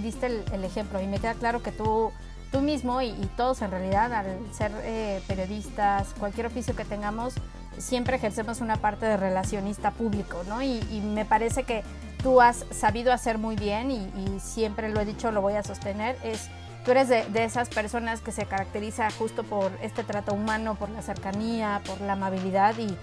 [0.02, 2.12] diste el, ejemplo, y me queda claro que tú,
[2.52, 7.36] tú mismo y, todos en realidad, al ser eh, periodistas, cualquier oficio que tengamos,
[7.78, 10.62] siempre ejercemos una parte de relacionista público, ¿no?
[10.64, 11.84] Y, me parece que
[12.22, 15.64] tú has sabido hacer muy bien, y, y siempre lo he dicho, lo voy a
[15.64, 16.50] sostener, es
[16.84, 21.02] tú eres de, esas personas que se caracteriza justo por este trato humano, por la
[21.02, 22.98] cercanía, por la amabilidad y,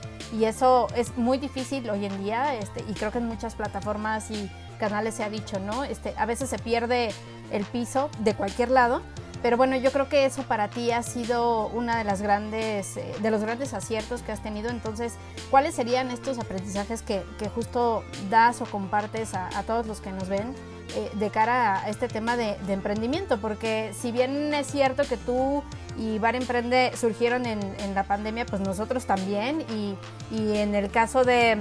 [0.44, 4.50] eso es muy difícil hoy en día este, y creo que en muchas plataformas y
[4.78, 5.84] canales se ha dicho, ¿no?
[5.84, 7.10] Este, a veces se pierde
[7.52, 9.02] el piso de cualquier lado,
[9.42, 13.14] pero bueno, yo creo que eso para ti ha sido una de las grandes, eh,
[13.20, 14.70] de los grandes aciertos que has tenido.
[14.70, 15.14] Entonces,
[15.50, 17.22] ¿cuáles serían estos aprendizajes que,
[17.54, 20.54] justo das o compartes a todos los que nos ven?
[20.94, 25.62] Eh, de cara a este tema de, emprendimiento, porque si bien es cierto que tú
[25.98, 29.96] y Bar Emprende surgieron en, la pandemia, pues nosotros también, y,
[30.30, 31.58] en el caso de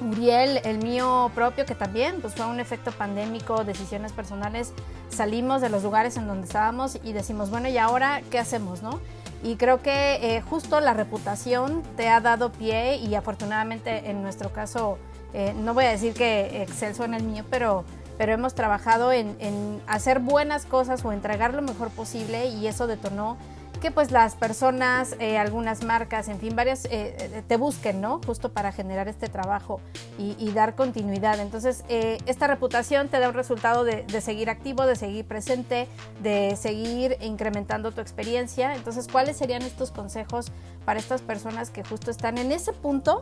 [0.00, 4.72] Uriel, el mío propio, que también pues fue un efecto pandémico, decisiones personales,
[5.08, 9.00] salimos de los lugares en donde estábamos y decimos, bueno, ¿y ahora qué hacemos, no?
[9.42, 14.52] Y creo que eh, justo la reputación te ha dado pie y afortunadamente en nuestro
[14.52, 14.98] caso,
[15.32, 17.84] eh, no voy a decir que excelso en el mío, pero
[18.18, 23.36] pero hemos trabajado en, hacer buenas cosas o entregar lo mejor posible y eso detonó
[23.84, 28.18] que pues las personas, eh, algunas marcas, en fin, varias, eh, eh, te busquen, ¿no?
[28.24, 29.78] Justo para generar este trabajo
[30.18, 31.38] y, dar continuidad.
[31.38, 35.86] Entonces, esta reputación te da un resultado de, de, seguir activo, de seguir presente,
[36.22, 38.74] de seguir incrementando tu experiencia.
[38.74, 40.50] Entonces, ¿cuáles serían estos consejos
[40.86, 43.20] para estas personas que justo están en ese punto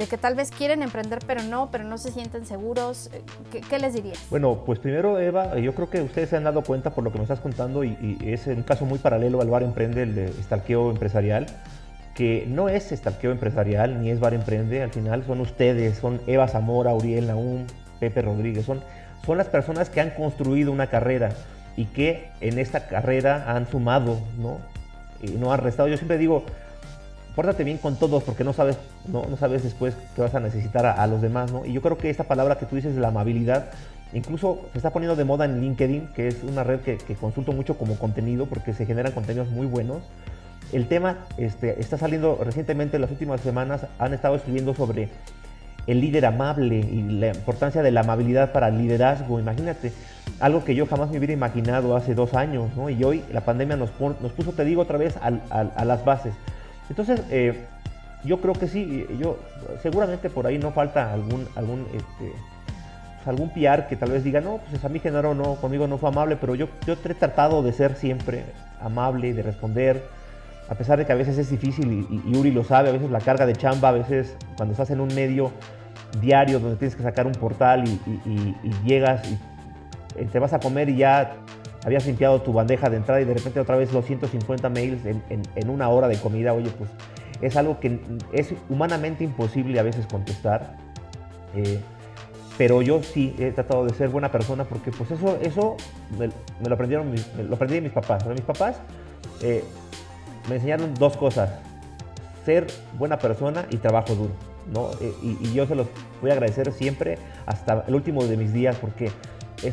[0.00, 3.10] de que tal vez quieren emprender pero no, pero no se sienten seguros.
[3.68, 4.18] ¿Qué, les dirías?
[4.30, 7.18] Bueno, pues primero Eva, yo creo que ustedes se han dado cuenta por lo que
[7.18, 10.90] me estás contando y, es un caso muy paralelo al Bar Emprende, el de estalqueo
[10.90, 11.46] empresarial,
[12.14, 16.48] que no es estalqueo empresarial ni es Bar Emprende, al final son ustedes, son Eva
[16.48, 17.66] Zamora, Uriel Naum,
[18.00, 18.80] Pepe Rodríguez, son,
[19.26, 21.32] son las personas que han construido una carrera
[21.76, 24.60] y que en esta carrera han sumado, ¿no?
[25.22, 25.88] Y no han restado.
[25.88, 26.44] Yo siempre digo,
[27.40, 28.76] pórtate bien con todos porque no sabes,
[29.08, 31.64] no, no sabes después que vas a necesitar a, los demás, ¿no?
[31.64, 33.70] Y yo creo que esta palabra que tú dices de la amabilidad,
[34.12, 37.78] incluso se está poniendo de moda en LinkedIn, que es una red que, consulto mucho
[37.78, 40.02] como contenido porque se generan contenidos muy buenos.
[40.70, 45.08] El tema este, está saliendo recientemente, en las últimas semanas han estado escribiendo sobre
[45.86, 49.40] el líder amable y la importancia de la amabilidad para el liderazgo.
[49.40, 49.94] Imagínate,
[50.40, 52.90] algo que yo jamás me hubiera imaginado hace dos años, ¿no?
[52.90, 56.34] Y hoy la pandemia nos puso, te digo otra vez, a las bases.
[56.90, 57.54] Entonces, eh,
[58.24, 59.38] yo creo que sí, yo
[59.80, 62.32] seguramente por ahí no falta algún, algún, este,
[63.16, 65.96] pues, algún PR que tal vez diga, no, pues a mí Genaro no, conmigo no
[65.96, 68.44] fue amable, pero yo, yo he tratado de ser siempre
[68.80, 70.02] amable, de responder,
[70.68, 73.10] a pesar de que a veces es difícil y, y, Uri lo sabe, a veces
[73.10, 75.52] la carga de chamba, a veces cuando estás en un medio
[76.20, 79.38] diario donde tienes que sacar un portal y, y llegas y
[80.26, 81.36] te vas a comer y ya
[81.84, 85.70] habías limpiado tu bandeja de entrada y de repente otra vez los 150 mails en,
[85.70, 86.90] una hora de comida, oye, pues
[87.40, 88.00] es algo que
[88.32, 90.76] es humanamente imposible a veces contestar.
[91.54, 91.80] Eh,
[92.58, 95.76] pero yo sí he tratado de ser buena persona porque pues eso, eso
[96.18, 96.28] me,
[96.68, 97.14] lo aprendieron,
[97.48, 98.26] lo aprendí mis papás.
[98.26, 98.76] Mis papás
[99.40, 99.64] eh,
[100.48, 101.50] me enseñaron dos cosas,
[102.44, 102.66] ser
[102.98, 104.32] buena persona y trabajo duro.
[104.74, 104.90] ¿no?
[105.00, 105.86] Eh, y, yo se los
[106.20, 107.16] voy a agradecer siempre
[107.46, 109.10] hasta el último de mis días porque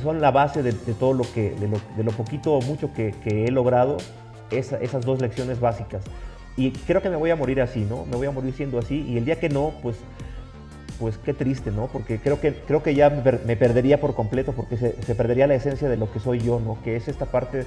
[0.02, 3.98] son la base de, todo lo que, de lo, poquito o mucho que, he logrado,
[4.52, 6.04] esas dos lecciones básicas.
[6.56, 8.06] Y creo que me voy a morir así, ¿no?
[8.06, 9.98] Me voy a morir siendo así y el día que no, pues
[11.00, 11.88] pues qué triste, ¿no?
[11.88, 15.90] Porque creo que, creo que ya me, perdería por completo, porque se, perdería la esencia
[15.90, 16.82] de lo que soy yo, ¿no?
[16.84, 17.66] Que es esta parte,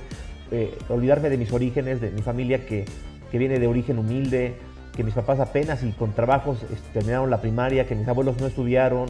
[0.50, 2.86] eh, olvidarme de mis orígenes, de mi familia que,
[3.32, 4.56] viene de origen humilde,
[4.96, 8.48] que mis papás apenas y con trabajos este, terminaron la primaria, que mis abuelos no
[8.48, 9.08] estudiaron,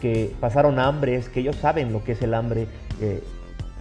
[0.00, 2.66] que pasaron hambres, que ellos saben lo que es el hambre.
[3.00, 3.22] Eh,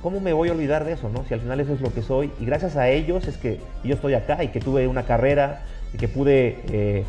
[0.02, 1.26] ¿Cómo me voy a olvidar de eso, no?
[1.26, 2.32] Si al final eso es lo que soy.
[2.40, 5.98] Y gracias a ellos es que yo estoy acá y que tuve una carrera y
[5.98, 6.60] que pude...
[6.72, 7.06] Eh,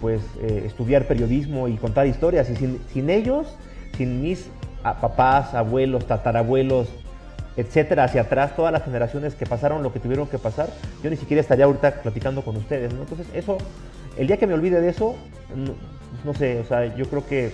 [0.00, 2.48] pues eh, estudiar periodismo y contar historias.
[2.50, 3.46] Y sin, ellos,
[3.96, 4.48] sin mis
[4.82, 6.88] papás, abuelos, tatarabuelos,
[7.56, 10.68] etcétera, hacia atrás, todas las generaciones que pasaron lo que tuvieron que pasar,
[11.02, 12.92] yo ni siquiera estaría ahorita platicando con ustedes.
[12.92, 13.58] Entonces, eso,
[14.16, 15.16] el día que me olvide de eso,
[16.24, 17.52] no, sé, o sea, yo creo que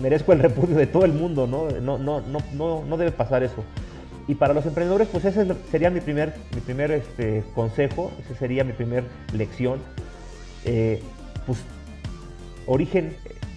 [0.00, 1.68] merezco el repudio de todo el mundo, ¿no?
[1.80, 3.64] No, no, no, no, debe pasar eso.
[4.28, 8.64] Y para los emprendedores, pues ese sería mi primer, mi primer este, consejo, esa sería
[8.64, 9.80] mi primer lección.
[10.64, 11.02] Eh,
[11.46, 11.58] pues
[12.66, 13.16] origen,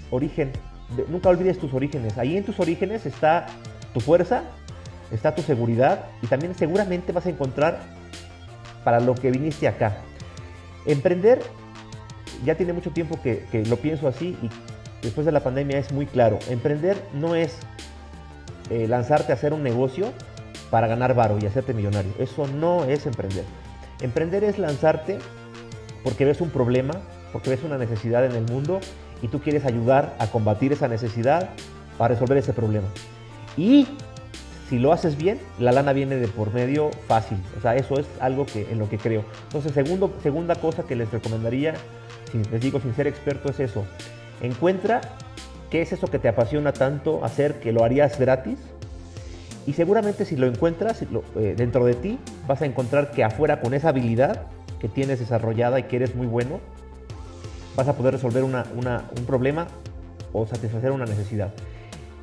[0.10, 0.52] origen,
[1.10, 2.18] nunca olvides tus orígenes.
[2.18, 3.48] Ahí en tus orígenes está
[3.94, 4.44] tu fuerza,
[5.12, 7.82] está tu seguridad y también seguramente vas a encontrar
[8.84, 9.98] para lo que viniste acá.
[10.86, 11.42] Emprender,
[12.43, 14.49] ya tiene mucho tiempo que, lo pienso así y
[15.01, 16.39] después de la pandemia es muy claro.
[16.49, 17.58] Emprender no es
[18.69, 20.12] eh, lanzarte a hacer un negocio
[20.69, 22.12] para ganar varo y hacerte millonario.
[22.19, 23.45] Eso no es emprender.
[24.01, 25.19] Emprender es lanzarte
[26.03, 26.93] porque ves un problema,
[27.32, 28.79] porque ves una necesidad en el mundo
[29.21, 31.49] y tú quieres ayudar a combatir esa necesidad,
[31.99, 32.88] a resolver ese problema.
[33.56, 33.88] Y
[34.69, 37.38] si lo haces bien, la lana viene de por medio fácil.
[37.58, 39.23] O sea, eso es algo que, en lo que creo.
[39.43, 41.75] Entonces, segundo, segunda cosa que les recomendaría,
[42.38, 43.86] les digo sin ser experto, es eso.
[44.41, 45.02] Encuentra
[45.69, 48.60] qué es eso que te apasiona tanto hacer que lo harías gratis.
[49.65, 53.74] Y seguramente si lo encuentras eh, dentro de ti, vas a encontrar que afuera con
[53.74, 54.48] esa habilidad
[54.80, 56.60] que tienes desarrollada y que eres muy bueno,
[57.76, 59.67] vas a poder resolver un problema
[60.34, 61.54] o satisfacer una necesidad.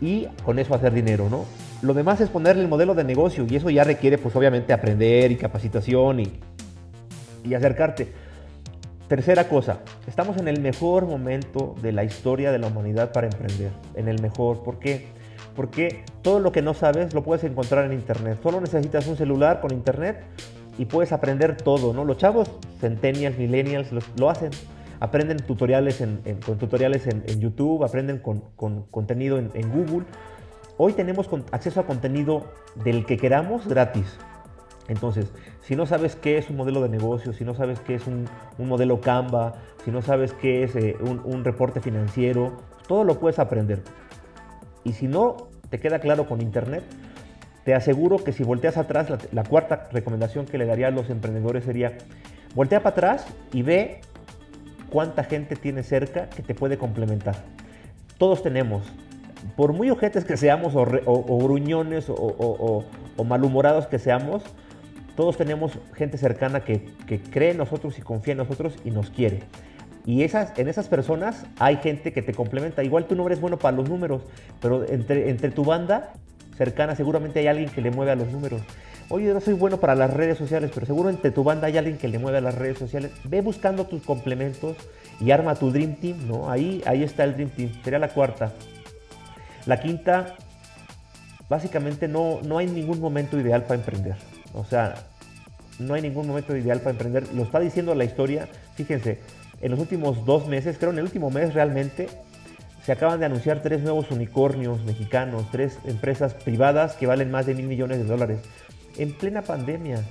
[0.00, 1.44] Y con eso hacer dinero, ¿no?
[1.82, 5.32] Lo demás es ponerle el modelo de negocio y eso ya requiere, pues obviamente, aprender
[5.32, 6.32] y capacitación y,
[7.44, 8.12] y acercarte.
[9.10, 13.72] Tercera cosa, estamos en el mejor momento de la historia de la humanidad para emprender.
[13.96, 14.62] En el mejor.
[14.62, 15.08] ¿Por qué?
[15.56, 18.38] Porque todo lo que no sabes lo puedes encontrar en Internet.
[18.40, 20.22] Solo necesitas un celular con Internet
[20.78, 22.04] y puedes aprender todo, ¿no?
[22.04, 24.52] Los chavos, centennials, millennials, lo hacen
[25.00, 28.42] aprenden tutoriales en, con tutoriales en, YouTube, aprenden con,
[28.92, 30.06] contenido en, Google.
[30.76, 32.44] Hoy tenemos acceso a contenido
[32.84, 34.06] del que queramos gratis.
[34.88, 35.30] Entonces,
[35.62, 38.28] si no sabes qué es un modelo de negocio, si no sabes qué es un,
[38.58, 42.56] modelo Canva, si no sabes qué es eh, un, reporte financiero,
[42.88, 43.82] todo lo puedes aprender.
[44.82, 46.82] Y si no te queda claro con Internet,
[47.64, 51.64] te aseguro que si volteas atrás, la, cuarta recomendación que le daría a los emprendedores
[51.64, 51.96] sería,
[52.54, 54.00] voltea para atrás y ve
[54.90, 57.36] cuánta gente tiene cerca que te puede complementar.
[58.18, 58.82] Todos tenemos,
[59.56, 62.84] por muy ojetes que seamos o, gruñones o,
[63.24, 64.42] malhumorados que seamos,
[65.16, 66.90] todos tenemos gente cercana que,
[67.30, 69.40] cree en nosotros y confía en nosotros y nos quiere.
[70.06, 72.82] Y esas, en esas personas hay gente que te complementa.
[72.82, 74.22] Igual tú no eres bueno para los números,
[74.60, 76.14] pero entre, entre tu banda
[76.56, 78.62] cercana seguramente hay alguien que le mueve a los números.
[79.12, 81.98] Oye, no soy bueno para las redes sociales, pero seguro entre tu banda hay alguien
[81.98, 83.10] que le mueve a las redes sociales.
[83.24, 84.76] Ve buscando tus complementos
[85.20, 86.48] y arma tu Dream Team, ¿no?
[86.48, 87.72] Ahí, ahí está el Dream Team.
[87.82, 88.52] Sería la cuarta.
[89.66, 90.36] La quinta,
[91.48, 94.14] básicamente no, no hay ningún momento ideal para emprender.
[94.54, 94.94] O sea,
[95.78, 97.32] no hay ningún momento ideal para emprender.
[97.34, 98.48] Lo está diciendo la historia.
[98.74, 99.18] Fíjense,
[99.60, 102.08] en los últimos dos meses, creo en el último mes realmente,
[102.84, 107.54] se acaban de anunciar tres nuevos unicornios mexicanos, tres empresas privadas que valen más de
[107.54, 108.40] mil millones de dólares
[108.98, 110.04] en plena pandemia,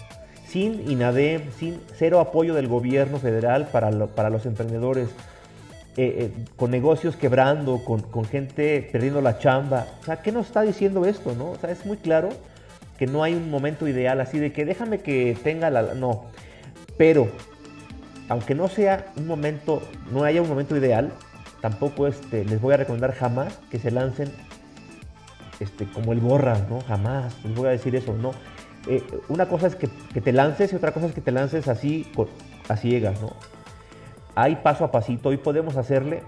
[0.48, 5.10] sin INADEM, sin cero apoyo del gobierno federal para, para los emprendedores,
[5.98, 9.88] eh, eh, con negocios quebrando, con, gente perdiendo la chamba.
[10.02, 11.36] O sea, ¿qué nos está diciendo esto?
[11.36, 11.52] No?
[11.52, 12.30] O sea, es muy claro
[13.00, 15.93] que no hay un momento ideal así de que déjame que tenga la...
[15.95, 16.26] No,
[16.97, 17.30] pero
[18.28, 19.82] aunque no sea un momento,
[20.12, 21.14] no haya un momento ideal,
[21.62, 24.30] tampoco este, les voy a recomendar jamás que se lancen
[25.62, 26.82] este, como el borra, ¿no?
[26.82, 28.34] Jamás les voy a decir eso, no
[28.88, 32.12] eh, una cosa es que, te lances y otra cosa es que te lances así
[32.68, 33.32] a ciegas, ¿no?
[34.36, 36.22] Hay paso a pasito, hoy podemos hacerle,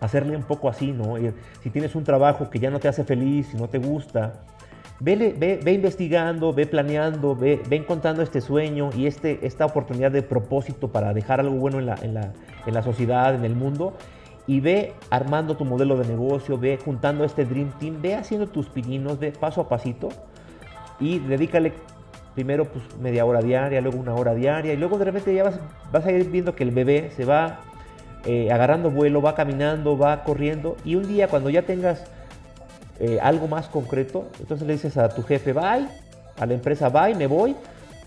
[0.00, 1.16] hacerle un poco así, ¿no?
[1.62, 4.44] Si tienes un trabajo que ya no te hace feliz, si no te gusta,
[5.00, 10.22] ve, ve, investigando, ve planeando, ve, ve, encontrando este sueño y este, esta oportunidad de
[10.22, 12.32] propósito para dejar algo bueno en la, en la,
[12.66, 13.94] en la sociedad, en el mundo.
[14.46, 18.68] Y ve armando tu modelo de negocio, ve juntando este Dream Team, ve haciendo tus
[18.68, 20.10] pininos, ve paso a pasito
[21.00, 21.72] y dedícale
[22.34, 25.58] primero pues media hora diaria, luego una hora diaria y luego de repente ya vas,
[25.92, 27.60] vas a ir viendo que el bebé se va
[28.26, 32.04] eh, agarrando vuelo, va caminando, va corriendo y un día cuando ya tengas
[33.00, 35.88] eh, algo más concreto, entonces le dices a tu jefe, bye,
[36.38, 37.56] a la empresa, bye, me voy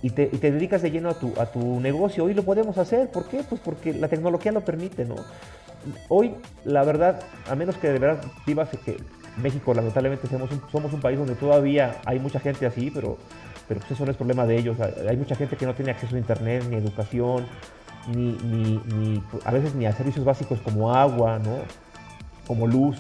[0.02, 2.24] y te, dedicas de lleno a tu, a tu negocio.
[2.24, 3.44] Hoy lo podemos hacer, ¿por qué?
[3.48, 5.16] Pues porque la tecnología lo permite, ¿no?
[6.10, 6.36] Hoy,
[6.66, 7.20] la verdad,
[7.50, 8.98] a menos que de verdad vivas que
[9.38, 13.18] México, lamentablemente, somos un, somos un país donde todavía hay mucha gente así, pero,
[13.68, 14.78] pero pues eso no es problema de ellos.
[15.08, 17.46] Hay mucha gente que no tiene acceso a internet, ni educación,
[18.14, 21.60] ni, ni, ni a veces ni a servicios básicos como agua, ¿no?
[22.46, 22.98] Como luz.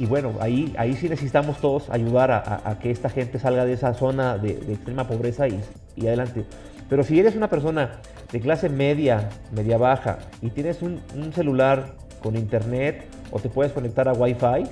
[0.00, 3.92] Y bueno, ahí, ahí sí necesitamos todos ayudar a, que esta gente salga de esa
[3.92, 5.60] zona de, extrema pobreza y,
[6.06, 6.46] adelante.
[6.88, 8.00] Pero si eres una persona
[8.32, 13.72] de clase media, media baja, y tienes un, un celular con internet o te puedes
[13.72, 14.64] conectar a Wi-Fi.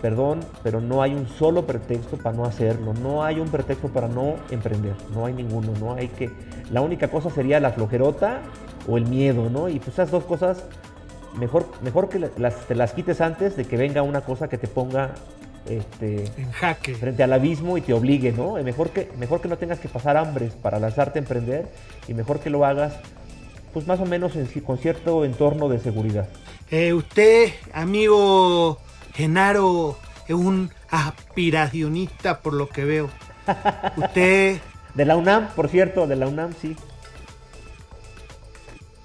[0.00, 2.94] Perdón, pero no hay un solo pretexto para no hacerlo.
[2.94, 4.94] No hay un pretexto para no emprender.
[5.12, 5.72] No hay ninguno.
[5.78, 6.30] No hay que.
[6.70, 8.40] La única cosa sería la flojerota
[8.88, 9.68] o el miedo, ¿no?
[9.68, 10.64] Y pues esas dos cosas,
[11.38, 14.68] mejor, mejor que las, te las quites antes de que venga una cosa que te
[14.68, 15.14] ponga
[15.68, 16.94] este, en jaque.
[16.94, 18.54] frente al abismo y te obligue, ¿no?
[18.62, 21.68] Mejor que, mejor que no tengas que pasar hambres para lanzarte a emprender
[22.08, 22.94] y mejor que lo hagas
[23.72, 26.28] pues más o menos en, con cierto entorno de seguridad.
[26.70, 28.78] Eh, usted, amigo
[29.14, 33.10] Genaro, es un aspiracionista por lo que veo.
[33.96, 34.58] Usted...
[34.94, 36.76] De la UNAM, por cierto, de la UNAM, sí.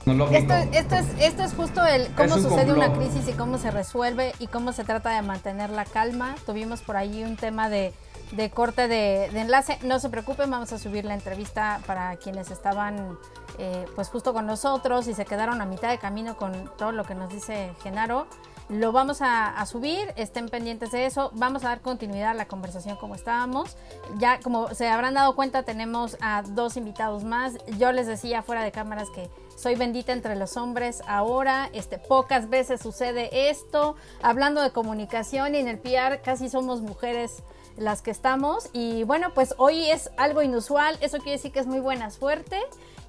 [0.06, 4.34] Esto, esto, es, esto es justo el cómo sucede una crisis y cómo se resuelve
[4.40, 6.36] y cómo se trata de mantener la calma.
[6.46, 7.94] Tuvimos por ahí un tema de,
[8.32, 9.78] de corte de, de, enlace.
[9.84, 13.18] No se preocupen, vamos a subir la entrevista para quienes estaban
[13.62, 17.04] eh, pues justo con nosotros y se quedaron a mitad de camino con todo lo
[17.04, 18.26] que nos dice Genaro.
[18.70, 21.32] Lo vamos a, subir, estén pendientes de eso.
[21.34, 23.76] Vamos a dar continuidad a la conversación como estábamos.
[24.20, 27.54] Ya como se habrán dado cuenta, tenemos a dos invitados más.
[27.80, 29.28] Yo les decía fuera de cámaras que
[29.60, 31.70] soy bendita entre los hombres ahora.
[31.74, 33.96] Este, pocas veces sucede esto.
[34.22, 37.44] Hablando de comunicación y en el PR casi somos mujeres
[37.78, 38.70] las que estamos.
[38.74, 40.98] Y bueno, pues hoy es algo inusual.
[41.02, 42.58] Eso quiere decir que es muy buena suerte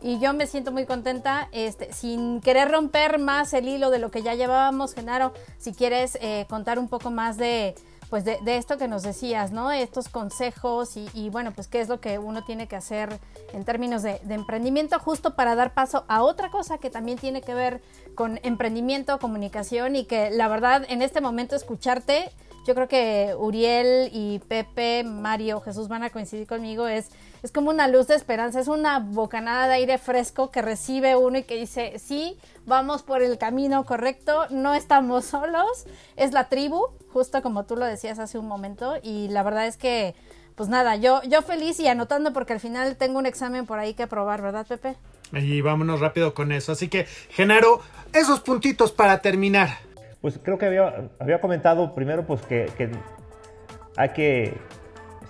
[0.02, 4.10] y yo me siento muy contenta, este, sin querer romper más el hilo de lo
[4.10, 7.74] que ya llevábamos, Genaro, si quieres eh, contar un poco más de,
[8.10, 9.70] pues de, esto que nos decías, ¿no?
[9.70, 13.20] Estos consejos y, bueno, pues qué es lo que uno tiene que hacer
[13.52, 17.40] en términos de, de, emprendimiento, justo para dar paso a otra cosa que también tiene
[17.40, 17.80] que ver
[18.16, 22.30] con emprendimiento, comunicación y que la verdad en este momento escucharte,
[22.66, 27.10] yo creo que Uriel y Pepe, Mario, Jesús van a coincidir conmigo, es
[27.42, 31.38] es como una luz de esperanza, es una bocanada de aire fresco que recibe uno
[31.38, 35.86] y que dice, sí, vamos por el camino correcto, no estamos solos,
[36.16, 39.76] es la tribu, justo como tú lo decías hace un momento, y la verdad es
[39.76, 40.14] que,
[40.54, 43.94] pues nada, yo, yo feliz y anotando porque al final tengo un examen por ahí
[43.94, 44.96] que aprobar, ¿verdad, Pepe?
[45.32, 46.72] Y vámonos rápido con eso.
[46.72, 47.80] Así que, Genaro,
[48.12, 49.78] esos puntitos para terminar.
[50.20, 52.90] Pues creo que había, había comentado primero pues que, que
[53.96, 54.58] hay que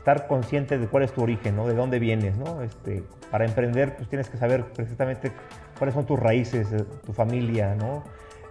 [0.00, 1.68] estar consciente de cuál es tu origen, ¿no?
[1.68, 2.62] De dónde vienes, ¿no?
[2.62, 5.30] Este, para emprender, pues tienes que saber precisamente
[5.78, 8.02] cuáles son tus raíces, eh, tu familia, ¿no?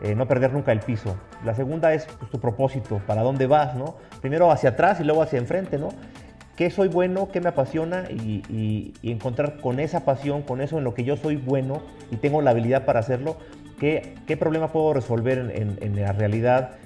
[0.03, 1.17] Eh, no perder nunca el piso.
[1.43, 3.95] La segunda es pues, tu propósito, para dónde vas, ¿no?
[4.21, 5.89] Primero hacia atrás y luego hacia enfrente, ¿no?
[6.55, 7.29] ¿Qué soy bueno?
[7.31, 8.03] ¿Qué me apasiona?
[8.11, 11.81] Y, encontrar con esa pasión, con eso en lo que yo soy bueno
[12.11, 13.37] y tengo la habilidad para hacerlo,
[13.79, 16.77] qué, qué problema puedo resolver en, en la realidad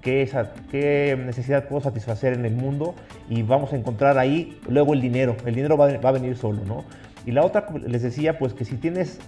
[0.00, 0.30] qué,
[0.70, 2.94] qué necesidad puedo satisfacer en el mundo
[3.28, 5.36] y vamos a encontrar ahí luego el dinero.
[5.44, 6.84] El dinero va, a venir solo, ¿no?
[7.26, 9.18] Y la otra, les decía, pues que si tienes,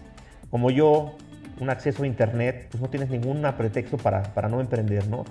[0.50, 1.16] como yo,
[1.60, 5.24] un acceso a Internet, pues no tienes ningún pretexto para, para no emprender, ¿no?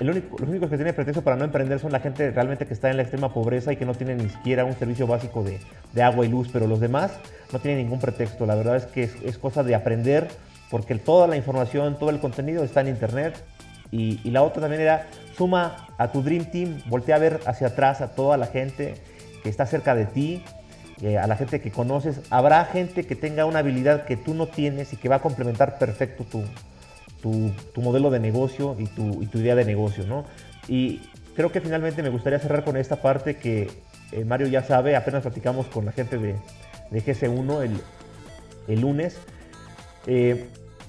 [0.00, 2.74] El único, los únicos que tienen pretexto para no emprender son la gente realmente que
[2.74, 5.60] está en la extrema pobreza y que no tiene ni siquiera un servicio básico de,
[5.92, 7.12] de agua y luz, pero los demás
[7.52, 8.44] no tienen ningún pretexto.
[8.44, 10.28] La verdad es que es, es cosa de aprender
[10.72, 13.44] porque toda la información, todo el contenido está en Internet,
[13.92, 18.00] y, la otra también era, suma a tu Dream Team, voltea a ver hacia atrás
[18.00, 18.94] a toda la gente
[19.42, 20.42] que está cerca de ti,
[21.02, 22.22] eh, a la gente que conoces.
[22.30, 25.78] Habrá gente que tenga una habilidad que tú no tienes y que va a complementar
[25.78, 26.42] perfecto tu,
[27.20, 30.24] tu, modelo de negocio y tu, idea de negocio, ¿no?
[30.68, 31.02] Y
[31.36, 33.70] creo que finalmente me gustaría cerrar con esta parte que
[34.12, 36.34] eh, Mario ya sabe, apenas platicamos con la gente de,
[36.90, 37.80] de GC1 el,
[38.68, 39.18] el lunes.
[40.06, 40.46] Eh,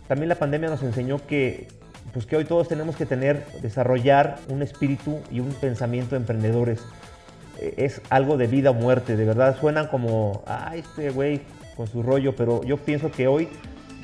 [0.08, 1.68] también la pandemia nos enseñó que,
[2.14, 6.82] pues que hoy todos tenemos que tener, desarrollar un espíritu y un pensamiento de emprendedores.
[7.60, 11.42] Eh, es algo de vida o muerte, de verdad suenan como, ay, este güey
[11.76, 13.50] con su rollo, pero yo pienso que hoy,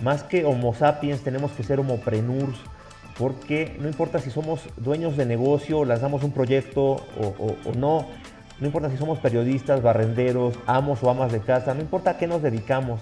[0.02, 2.58] más que Homo sapiens, tenemos que ser homopreneurs,
[3.18, 8.08] porque no importa si somos dueños de negocio, lanzamos un proyecto o, o no,
[8.60, 12.28] no importa si somos periodistas, barrenderos, amos o amas de casa, no importa a qué
[12.28, 13.02] nos dedicamos,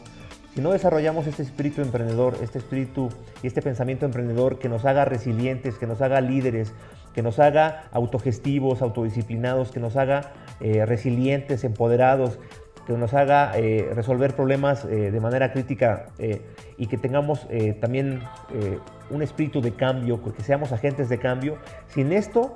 [0.58, 3.10] si no desarrollamos este espíritu emprendedor, este espíritu
[3.44, 6.74] y este pensamiento emprendedor que nos haga resilientes, que nos haga líderes,
[7.14, 12.40] que nos haga autogestivos, autodisciplinados, que nos haga eh, resilientes, empoderados,
[12.88, 16.08] que nos haga eh, resolver problemas eh, de manera crítica
[16.80, 17.48] y que tengamos
[17.80, 18.22] también
[19.12, 21.58] un espíritu de cambio, que seamos agentes de cambio.
[21.90, 22.56] Sin esto,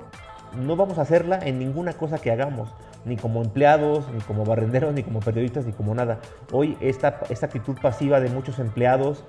[0.60, 2.68] no vamos a hacerla en ninguna cosa que hagamos
[3.04, 6.20] ni como empleados, ni como barrenderos, ni como periodistas, ni como nada.
[6.52, 9.24] Hoy esta, esta actitud pasiva de muchos empleados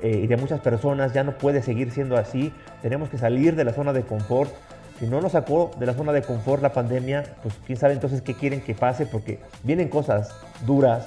[0.00, 2.52] eh, y de muchas personas ya no puede seguir siendo así.
[2.82, 4.52] Tenemos que salir de la zona de confort.
[4.98, 8.20] Si no nos sacó de la zona de confort la pandemia, pues quién sabe entonces
[8.22, 10.34] qué quieren que pase, porque vienen cosas
[10.66, 11.06] duras.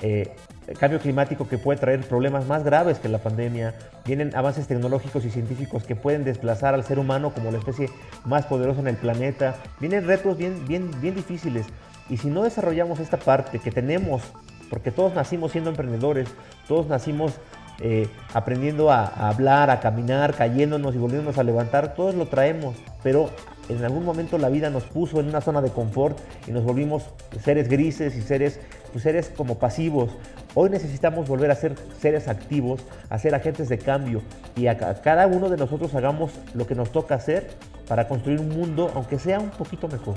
[0.00, 0.34] Eh,
[0.78, 5.30] cambio climático que puede traer problemas más graves que la pandemia, vienen avances tecnológicos y
[5.30, 7.90] científicos que pueden desplazar al ser humano como la especie
[8.24, 11.66] más poderosa en el planeta, vienen retos bien, bien, bien difíciles.
[12.08, 14.22] Y si no desarrollamos esta parte que tenemos,
[14.70, 16.28] porque todos nacimos siendo emprendedores,
[16.68, 17.32] todos nacimos
[17.80, 22.76] eh, aprendiendo a, a, hablar, a caminar, cayéndonos y volviéndonos a levantar, todos lo traemos,
[23.02, 23.30] pero
[23.68, 27.04] en algún momento la vida nos puso en una zona de confort y nos volvimos
[27.42, 28.60] seres grises y seres,
[28.92, 30.10] pues, seres como pasivos.
[30.54, 34.22] Hoy necesitamos volver a ser seres activos, a ser agentes de cambio
[34.56, 37.50] y a, cada uno de nosotros hagamos lo que nos toca hacer
[37.88, 40.14] para construir un mundo, aunque sea un poquito mejor.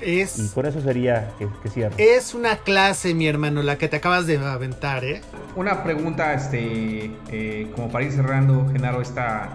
[0.00, 3.96] Es, y con eso sería que, que Es una clase, mi hermano, la que te
[3.96, 5.20] acabas de aventar, ¿eh?
[5.56, 9.50] Una pregunta, este, eh, como para ir cerrando, Genaro, esta,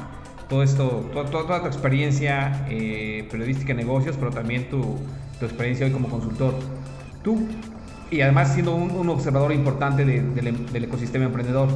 [0.49, 4.97] todo esto, toda tu experiencia eh, periodística en negocios, pero también tu,
[5.39, 6.55] tu, experiencia hoy como consultor.
[7.24, 7.47] Tú,
[8.12, 11.70] y además siendo un, observador importante del ecosistema emprendedor,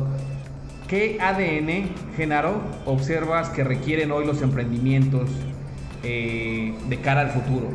[0.87, 5.29] ¿qué ADN, Genaro, observas que requieren hoy los emprendimientos
[6.03, 7.67] eh, de cara al futuro?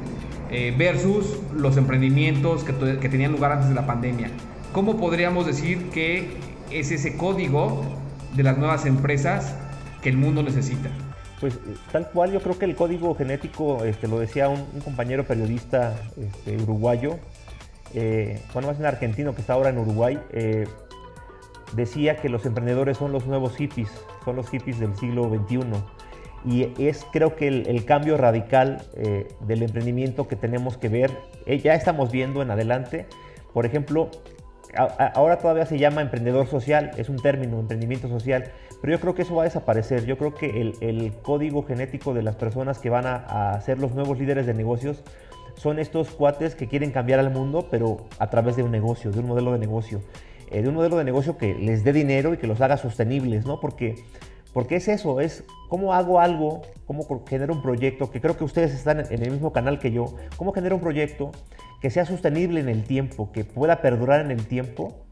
[0.50, 4.30] Eh, versus los emprendimientos que, que tenían lugar antes de la pandemia.
[4.72, 6.28] ¿Cómo podríamos decir que
[6.70, 7.82] es ese código
[8.34, 9.54] de las nuevas empresas
[10.02, 10.90] que el mundo necesita.
[11.40, 11.58] Pues eh,
[11.92, 16.56] tal cual, yo creo que el código genético, este, lo decía un, compañero periodista este,
[16.56, 17.18] uruguayo,
[17.94, 20.66] eh, bueno, más bien argentino que está ahora en Uruguay, eh,
[21.74, 23.90] decía que los emprendedores son los nuevos hippies,
[24.24, 25.60] son los hippies del siglo XXI.
[26.44, 28.80] Y es creo que el, cambio radical
[29.40, 31.10] del emprendimiento que tenemos que ver,
[31.46, 33.06] ya estamos viendo en adelante.
[33.52, 34.08] Por ejemplo,
[35.14, 39.22] ahora todavía se llama emprendedor social, es un término, emprendimiento social, pero yo creo que
[39.22, 40.04] eso va a desaparecer.
[40.06, 44.18] Yo creo que el, código genético de las personas que van a, ser los nuevos
[44.18, 45.02] líderes de negocios
[45.58, 49.18] son estos cuates que quieren cambiar al mundo, pero a través de un negocio, de
[49.20, 50.00] un modelo de negocio.
[50.50, 53.44] Eh, de un modelo de negocio que les dé dinero y que los haga sostenibles,
[53.44, 53.60] ¿no?
[53.60, 53.96] Porque,
[54.54, 58.72] porque es eso, es cómo hago algo, cómo genero un proyecto, que creo que ustedes
[58.72, 61.32] están en el mismo canal que yo, cómo genero un proyecto
[61.82, 65.04] que sea sostenible en el tiempo, que pueda perdurar en el tiempo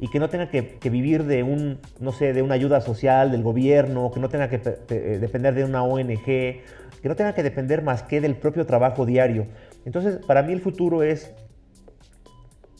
[0.00, 3.42] y que no tenga que, vivir de un, no sé, de una ayuda social del
[3.42, 6.62] gobierno, que no tenga que eh, depender de una ONG, que
[7.04, 9.46] no tenga que depender más que del propio trabajo diario.
[9.88, 11.32] Entonces, para mí el futuro es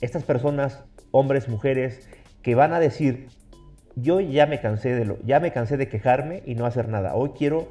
[0.02, 2.06] estas personas, hombres, mujeres,
[2.42, 3.28] que van a decir,
[3.96, 7.14] yo ya me cansé de lo, ya me cansé de quejarme y no hacer nada.
[7.14, 7.70] Hoy quiero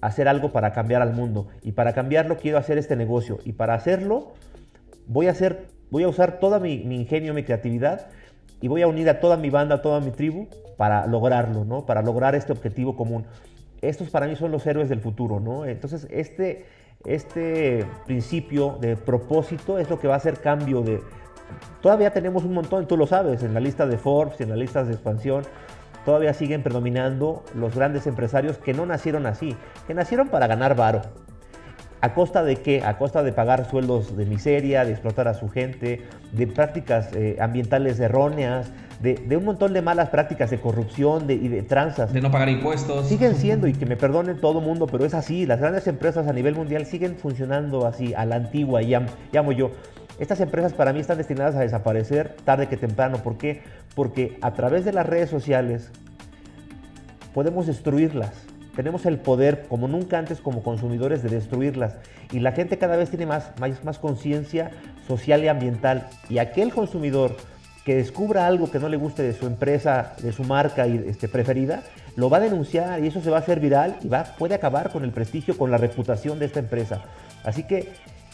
[0.00, 3.74] hacer algo para cambiar al mundo y para cambiarlo quiero hacer este negocio y para
[3.74, 4.32] hacerlo
[5.06, 8.08] voy a hacer, voy a usar toda mi, mi ingenio, mi creatividad
[8.60, 11.86] y voy a unir a toda mi banda, a toda mi tribu para lograrlo, ¿no?
[11.86, 13.26] Para lograr este objetivo común.
[13.80, 15.66] Estos para mí son los héroes del futuro, ¿no?
[15.66, 16.64] Entonces, este,
[17.04, 21.00] este principio de propósito es lo que va a hacer cambio de...
[21.80, 24.86] Todavía tenemos un montón, tú lo sabes, en la lista de Forbes, en las listas
[24.86, 25.44] de expansión,
[26.04, 31.02] todavía siguen predominando los grandes empresarios que no nacieron así, que nacieron para ganar varo,
[32.02, 32.82] ¿A costa de qué?
[32.84, 37.36] A costa de pagar sueldos de miseria, de explotar a su gente, de prácticas eh,
[37.40, 38.72] ambientales erróneas,
[39.02, 42.12] de, un montón de malas prácticas de corrupción y de tranzas.
[42.12, 43.08] De no pagar impuestos.
[43.08, 45.44] Siguen siendo, y que me perdone todo mundo, pero es así.
[45.44, 48.96] Las grandes empresas a nivel mundial siguen funcionando así, a la antigua, y
[49.32, 49.72] llamo yo.
[50.18, 53.18] Estas empresas para mí están destinadas a desaparecer tarde que temprano.
[53.18, 53.62] ¿Por qué?
[53.96, 55.90] Porque a través de las redes sociales
[57.34, 58.46] podemos destruirlas
[58.76, 61.96] tenemos el poder como nunca antes como consumidores de destruirlas.
[62.32, 64.70] Y la gente cada vez tiene más, más, más conciencia
[65.06, 66.08] social y ambiental.
[66.30, 67.36] Y aquel consumidor
[67.84, 71.82] que descubra algo que no le guste de su empresa, de su marca este, preferida,
[72.14, 74.90] lo va a denunciar y eso se va a hacer viral y va, puede acabar
[74.90, 77.02] con el prestigio, con la reputación de esta empresa.
[77.44, 77.92] Así que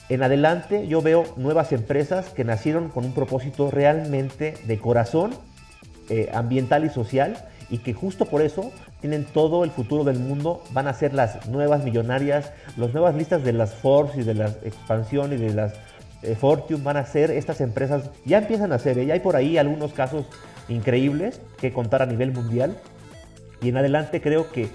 [0.09, 5.33] en adelante yo veo nuevas empresas que nacieron con un propósito realmente de corazón
[6.11, 7.37] eh, ambiental y social
[7.71, 11.47] y que justo por eso tienen todo el futuro del mundo, van a ser las
[11.49, 15.75] nuevas millonarias, las nuevas listas de las Forbes y de las Expansión y de las
[16.23, 19.07] eh, Fortune van a ser estas empresas, ya empiezan a ser, ¿eh?
[19.07, 20.27] ya hay por ahí algunos casos
[20.69, 22.77] increíbles que contar a nivel mundial
[23.63, 24.69] y en adelante creo que,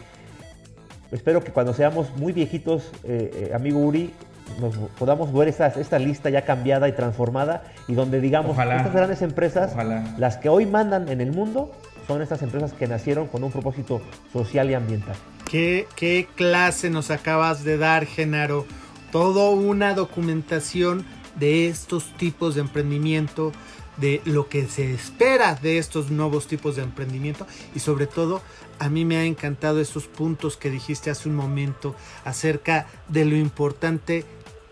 [1.12, 4.14] espero que cuando seamos muy viejitos, eh, amigo Uri,
[4.60, 9.22] nos podamos ver esta, esta lista ya cambiada y transformada y donde digamos, estas grandes
[9.22, 9.74] empresas,
[10.18, 11.72] las que hoy mandan en el mundo,
[12.08, 15.16] son estas empresas que nacieron con un propósito social y ambiental.
[15.50, 18.66] ¿Qué, qué clase nos acabas de dar, Genaro?
[19.12, 23.52] Todo una documentación de estos tipos de emprendimiento,
[23.98, 28.42] de lo que se espera de estos nuevos tipos de emprendimiento y sobre todo
[28.80, 33.36] a mí me ha encantado estos puntos que dijiste hace un momento acerca de lo
[33.36, 34.26] importante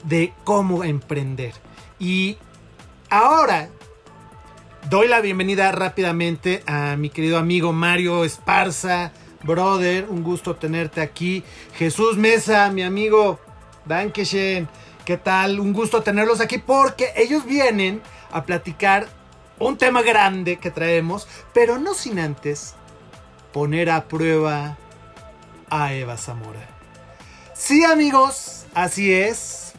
[0.03, 1.53] de cómo emprender.
[1.99, 2.37] Y
[3.09, 3.69] ahora
[4.89, 9.11] doy la bienvenida rápidamente a mi querido amigo Mario Esparza.
[9.43, 11.43] Brother, un gusto tenerte aquí.
[11.75, 13.39] Jesús Mesa, mi amigo.
[13.85, 14.67] Dankeschön.
[15.11, 15.59] ¿Qué tal?
[15.59, 18.01] Un gusto tenerlos aquí porque ellos vienen
[18.31, 19.09] a platicar
[19.59, 22.75] un tema grande que traemos, pero no sin antes
[23.51, 24.77] poner a prueba
[25.69, 26.65] a Eva Zamora.
[27.53, 29.73] Sí amigos, así es.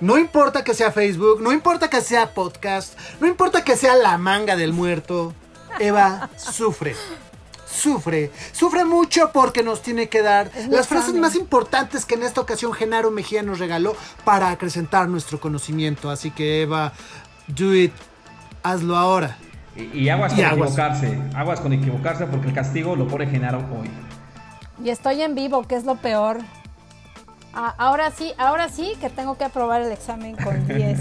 [0.00, 4.16] No importa que sea Facebook, no importa que sea podcast, no importa que sea la
[4.16, 5.34] manga del muerto,
[5.78, 6.96] Eva sufre
[7.76, 12.40] sufre, sufre mucho porque nos tiene que dar las frases más importantes que en esta
[12.40, 16.10] ocasión Genaro Mejía nos regaló para acrecentar nuestro conocimiento.
[16.10, 16.92] Así que Eva,
[17.46, 17.92] do it,
[18.62, 19.36] hazlo ahora.
[19.76, 23.90] Y, aguas con equivocarse, aguas con equivocarse porque el castigo lo pone Genaro hoy.
[24.82, 26.38] Y estoy en vivo, que es lo peor.
[27.54, 31.00] Ah, ahora sí, ahora sí que tengo que aprobar el examen con 10.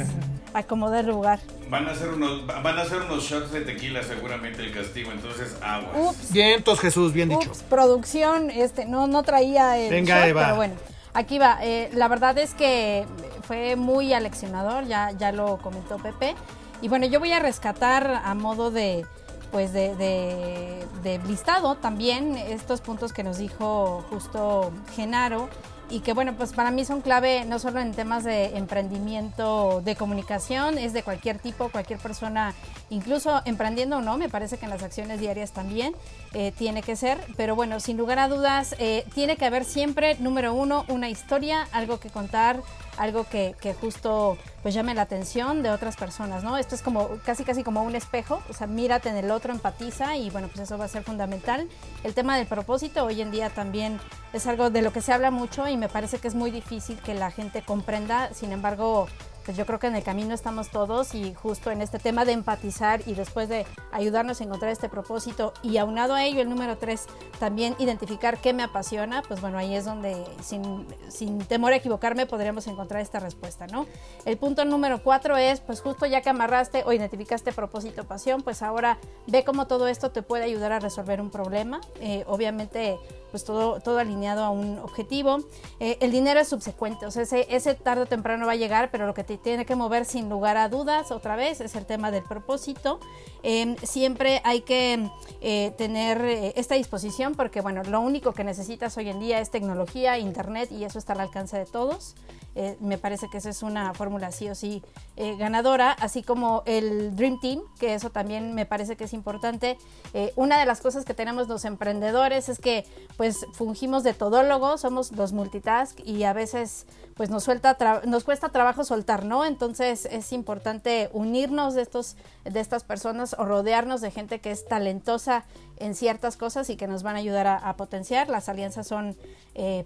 [0.59, 1.39] Acomodar lugar.
[1.69, 5.55] Van a hacer unos, van a hacer unos shots de tequila seguramente el castigo, entonces
[5.61, 5.95] aguas.
[6.15, 6.31] Ups.
[6.31, 7.51] Vientos, Jesús, bien dicho.
[7.69, 10.43] producción, este, no, no traía el Venga, Eva.
[10.43, 10.75] pero bueno.
[11.13, 13.05] Aquí va, eh, la verdad es que
[13.47, 16.35] fue muy aleccionador, ya, ya lo comentó Pepe.
[16.81, 19.05] Y bueno, yo voy a rescatar a modo de,
[19.51, 25.47] pues de, de, de listado también estos puntos que nos dijo justo Genaro
[25.89, 29.95] y que bueno, pues para mí son clave no solo en temas de emprendimiento de
[29.95, 32.53] comunicación, es de cualquier tipo, cualquier persona,
[32.89, 35.93] incluso emprendiendo o no, me parece que en las acciones diarias también
[36.33, 40.15] eh, tiene que ser, pero bueno, sin lugar a dudas, eh, tiene que haber siempre,
[40.19, 42.61] número uno, una historia, algo que contar,
[42.97, 46.57] algo que, que, justo pues llame la atención de otras personas, ¿no?
[46.57, 50.17] Esto es como casi casi como un espejo, o sea, mírate en el otro, empatiza
[50.17, 51.67] y bueno, pues eso va a ser fundamental.
[52.03, 53.99] El tema del propósito hoy en día también
[54.33, 56.97] es algo de lo que se habla mucho y me parece que es muy difícil
[56.99, 59.07] que la gente comprenda, sin embargo,
[59.45, 62.31] pues yo creo que en el camino estamos todos y justo en este tema de
[62.31, 66.77] empatizar y después de ayudarnos a encontrar este propósito y aunado a ello el número
[66.77, 67.05] tres,
[67.39, 72.25] también identificar qué me apasiona, pues bueno, ahí es donde sin, sin temor a equivocarme
[72.25, 73.85] podríamos encontrar esta respuesta, ¿no?
[74.25, 78.63] El punto número cuatro es, pues justo ya que amarraste o identificaste propósito, pasión, pues
[78.63, 81.81] ahora ve cómo todo esto te puede ayudar a resolver un problema.
[81.99, 82.97] Eh, obviamente
[83.35, 85.39] pues todo, todo alineado a un objetivo.
[85.81, 88.91] Eh, el dinero es subsecuente, o sea, ese, ese, tarde o temprano va a llegar,
[88.91, 91.85] pero lo que te tiene que mover sin lugar a dudas, otra vez, es el
[91.85, 92.99] tema del propósito.
[93.43, 95.09] Em, siempre hay que
[95.41, 99.51] eh, tener eh, esta disposición porque, bueno, lo único que necesitas hoy en día es
[99.51, 102.15] tecnología, internet y eso está al alcance de todos.
[102.55, 104.81] Eh, me parece que esa es una fórmula sí o sí
[105.17, 109.77] eh, ganadora, así como el Dream Team, que eso también me parece que es importante.
[110.13, 112.85] Eh, una de las cosas que tenemos los emprendedores es que
[113.17, 116.85] pues fungimos de todólogos, somos los multitask y a veces
[117.15, 119.43] pues nos, suelta nos cuesta trabajo soltar, ¿no?
[119.43, 124.65] Entonces es importante unirnos de, estos, de estas personas o rodearnos de gente que es
[124.65, 125.45] talentosa
[125.77, 128.29] en ciertas cosas y que nos van a ayudar a, potenciar.
[128.29, 129.17] Las alianzas son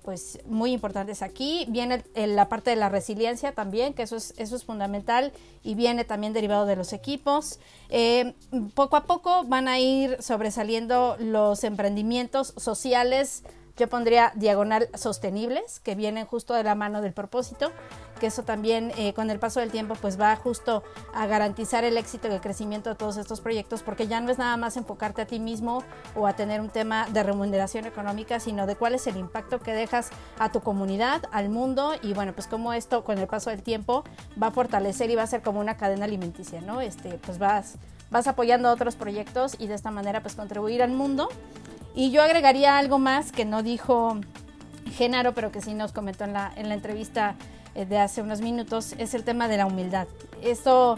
[0.04, 1.66] pues muy importantes aquí.
[1.70, 5.32] Viene la parte de la resiliencia también, que eso es, eso es fundamental
[5.64, 7.60] y viene también derivado de los equipos.
[7.90, 8.34] Eh,
[8.74, 13.44] poco a poco van a ir sobresaliendo los emprendimientos sociales
[13.80, 17.72] yo pondría diagonal sostenibles, que vienen justo de la mano del propósito,
[18.20, 21.96] que eso también eh, con el paso del tiempo pues va justo a garantizar el
[21.96, 25.22] éxito y el crecimiento de todos estos proyectos, porque ya no es nada más enfocarte
[25.22, 25.82] a ti mismo
[26.14, 29.74] o a tener un tema de remuneración económica, sino de cuál es el impacto que
[29.74, 30.10] dejas
[30.40, 34.04] a tu comunidad, al mundo y bueno, pues cómo esto con el paso del tiempo
[34.42, 36.82] va a fortalecer y va a ser como una cadena alimenticia, ¿no?
[36.82, 37.78] Este, pues vas
[38.12, 41.30] vas apoyando otros proyectos y de esta manera pues contribuir al mundo.
[42.00, 44.22] Y yo agregaría algo más que no dijo
[44.96, 47.36] Genaro, pero que sí nos comentó en la, en la entrevista
[47.76, 50.08] eh, de hace unos minutos, es el tema de la humildad.
[50.42, 50.98] Esto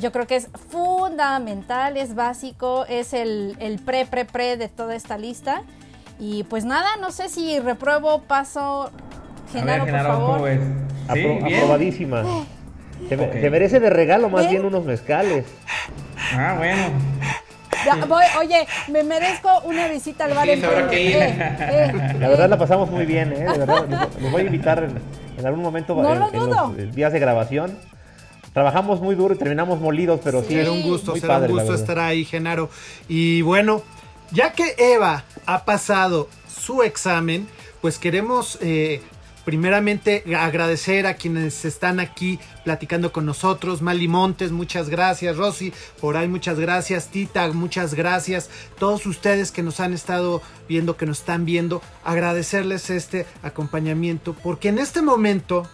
[0.00, 4.94] yo creo que es fundamental, es básico, es el, el pre, pre, pre de toda
[4.94, 5.64] esta lista.
[6.18, 8.90] Y pues nada, no sé si repruebo, paso.
[9.52, 10.50] Genaro, por favor.
[11.10, 12.24] aprobadísima.
[13.06, 15.44] Se, merece de regalo más bien unos mezcales.
[16.32, 16.84] Ah, bueno.
[18.40, 22.90] Oye, me merezco una visita al bar sí, en eh, eh, La verdad la pasamos
[22.90, 23.46] muy bien, ¿eh?
[23.52, 23.86] De verdad,
[24.20, 27.78] los, voy a invitar en, algún momento en, los días de grabación.
[28.52, 30.54] Trabajamos muy duro y terminamos molidos, pero sí.
[30.54, 32.70] Será un gusto, será un gusto estar ahí, Genaro.
[33.08, 33.82] Y bueno,
[34.32, 37.46] ya que Eva ha pasado su examen,
[37.80, 39.00] pues queremos eh,
[39.48, 43.80] primeramente agradecer a quienes están aquí platicando con nosotros.
[43.80, 45.38] Mali Montes, muchas gracias.
[45.38, 45.72] Rosy,
[46.02, 47.08] por ahí muchas gracias.
[47.08, 48.50] Tita, muchas gracias.
[48.78, 54.34] Todos ustedes que nos han estado viendo, que nos están viendo, agradecerles este acompañamiento.
[54.34, 55.66] Porque en este momento,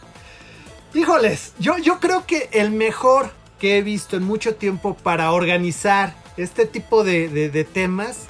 [0.95, 6.15] híjoles, yo, yo creo que el mejor que he visto en mucho tiempo para organizar
[6.37, 8.29] este tipo de, de temas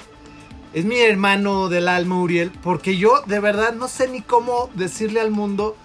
[0.75, 5.21] es mi hermano del alma, Uriel, porque yo de verdad no sé ni cómo decirle
[5.21, 5.77] al mundo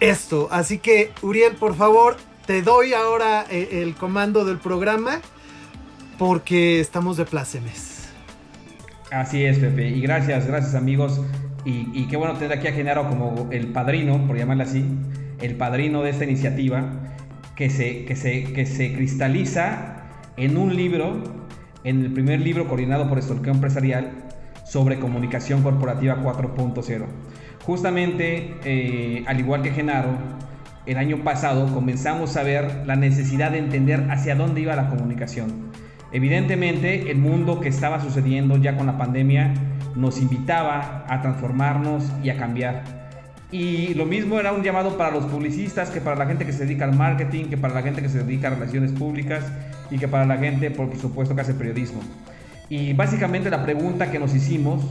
[0.00, 0.48] esto.
[0.50, 5.20] Así que, Uriel, por favor, te doy ahora eh, el comando del programa
[6.18, 8.08] porque estamos de plácemes.
[9.12, 9.90] Así es, Pepe.
[9.90, 11.20] Y gracias, gracias amigos.
[11.64, 14.84] Y, qué bueno tener aquí a Genaro como el padrino, por llamarle así,
[15.40, 17.14] el padrino de esta iniciativa
[17.54, 20.02] que se, que se, que se cristaliza
[20.36, 21.22] en un libro
[21.88, 24.10] en el primer libro coordinado por Estolqueo Empresarial
[24.64, 27.06] sobre comunicación corporativa 4.0.
[27.64, 30.10] Justamente, eh, al igual que Genaro,
[30.84, 35.70] el año pasado comenzamos a ver la necesidad de entender hacia dónde iba la comunicación.
[36.12, 39.54] Evidentemente, el mundo que estaba sucediendo ya con la pandemia
[39.94, 42.84] nos invitaba a transformarnos y a cambiar.
[43.50, 46.66] Y lo mismo era un llamado para los publicistas, que para la gente que se
[46.66, 49.44] dedica al marketing, que para la gente que se dedica a relaciones públicas
[49.90, 52.00] y que para la gente, por supuesto, que hace periodismo.
[52.68, 54.84] Y básicamente la pregunta que nos hicimos,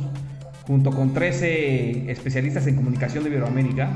[0.65, 3.89] junto con 13 especialistas en comunicación de Iberoamérica,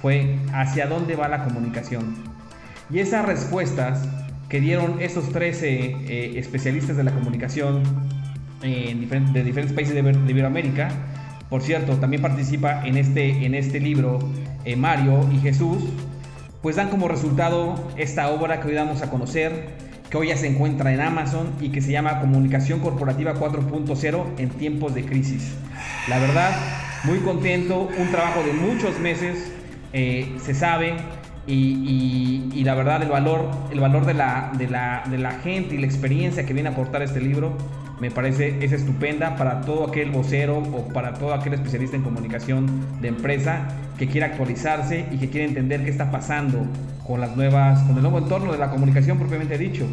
[0.00, 2.14] fue ¿hacia dónde va la comunicación?
[2.90, 4.08] Y esas respuestas
[4.48, 7.82] que dieron esos 13 eh, especialistas de la comunicación
[8.62, 10.88] de diferentes países de, de Iberoamérica,
[11.48, 14.18] por cierto, también participa en este, en este libro
[14.64, 15.84] eh, Mario y Jesús,
[16.60, 19.68] pues dan como resultado esta obra que hoy damos a conocer,
[20.16, 24.48] que hoy ya se encuentra en Amazon y que se llama Comunicación Corporativa 4.0 en
[24.48, 25.52] tiempos de crisis.
[26.08, 26.56] La verdad,
[27.04, 29.52] muy contento, un trabajo de muchos meses,
[29.92, 30.94] eh, se sabe,
[31.46, 35.78] y, la verdad el valor, el valor de, la, de, la, de la gente y
[35.78, 37.56] la experiencia que viene a aportar este libro
[38.00, 42.66] me parece es estupenda para todo aquel vocero o para todo aquel especialista en comunicación
[43.00, 43.68] de empresa
[43.98, 46.66] que quiera actualizarse y que quiera entender qué está pasando
[47.06, 49.86] con las nuevas, con el nuevo entorno de la comunicación propiamente dicho.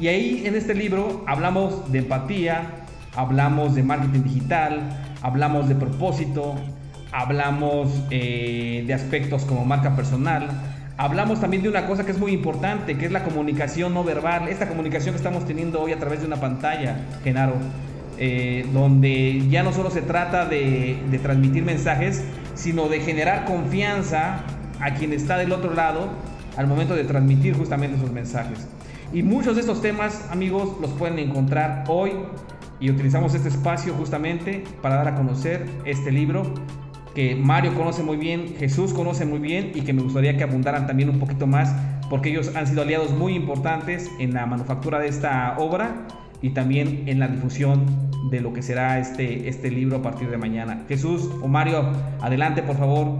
[0.00, 2.84] Y ahí en este libro hablamos de empatía,
[3.16, 6.54] hablamos de marketing digital, hablamos de propósito,
[7.12, 10.48] hablamos eh, de aspectos como marca personal,
[10.98, 14.48] hablamos también de una cosa que es muy importante, que es la comunicación no verbal,
[14.48, 17.54] esta comunicación que estamos teniendo hoy a través de una pantalla, Genaro,
[18.18, 22.24] eh, donde ya no solo se trata de, transmitir mensajes,
[22.54, 24.40] sino de generar confianza
[24.80, 26.08] a quien está del otro lado
[26.56, 28.66] al momento de transmitir justamente esos mensajes.
[29.12, 32.10] Y muchos de estos temas, amigos, los pueden encontrar hoy
[32.80, 36.42] y utilizamos este espacio justamente para dar a conocer este libro
[37.18, 40.86] que Mario conoce muy bien, Jesús conoce muy bien y que me gustaría que abundaran
[40.86, 41.74] también un poquito más
[42.08, 46.06] porque ellos han sido aliados muy importantes en la manufactura de esta obra
[46.42, 50.38] y también en la difusión de lo que será este, este libro a partir de
[50.38, 50.84] mañana.
[50.86, 51.90] Jesús o Mario,
[52.20, 53.18] adelante por favor.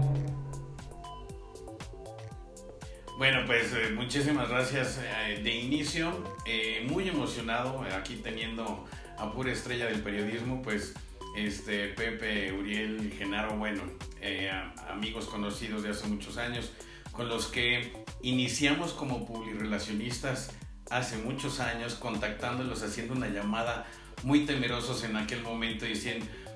[3.17, 6.23] Bueno, pues eh, muchísimas gracias eh, de inicio.
[6.45, 8.85] Eh, muy emocionado aquí teniendo
[9.17, 10.95] a pura estrella del periodismo, pues
[11.35, 13.83] este, Pepe, Uriel, Genaro, bueno,
[14.21, 14.51] eh,
[14.89, 16.71] amigos conocidos de hace muchos años,
[17.11, 20.51] con los que iniciamos como publirelacionistas
[20.89, 23.85] hace muchos años, contactándolos, haciendo una llamada
[24.23, 25.93] muy temerosos en aquel momento, y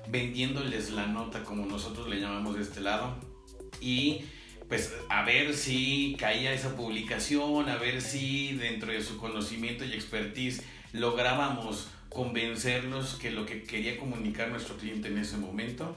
[0.08, 3.16] vendiéndoles la nota como nosotros le llamamos de este lado.
[3.80, 4.24] Y
[4.68, 9.92] pues a ver si caía esa publicación, a ver si dentro de su conocimiento y
[9.92, 10.62] expertise
[10.92, 15.96] lográbamos convencerlos que lo que quería comunicar nuestro cliente en ese momento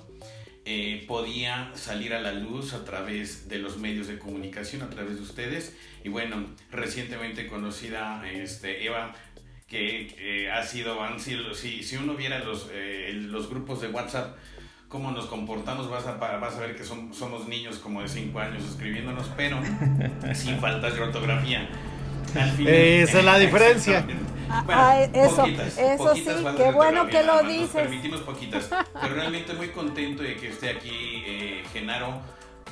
[0.65, 5.15] eh, podía salir a la luz a través de los medios de comunicación, a través
[5.15, 5.77] de ustedes.
[6.03, 9.13] Y bueno, recientemente conocida este, Eva,
[9.69, 13.87] que eh, ha sido, han sido, si, si uno viera los, eh, los grupos de
[13.87, 14.35] WhatsApp,
[14.89, 18.63] cómo nos comportamos, vas a, vas a ver que somos niños como de 5 años
[18.65, 19.61] escribiéndonos, pero
[20.33, 21.69] sin faltas de ortografía.
[22.33, 24.05] Esa es la diferencia.
[24.49, 26.25] Ah, ah, eso, eso sí,
[26.55, 27.69] qué bueno que lo dices.
[27.69, 28.69] permitimos poquitas,
[29.01, 32.21] pero realmente muy contento de que esté aquí eh, Genaro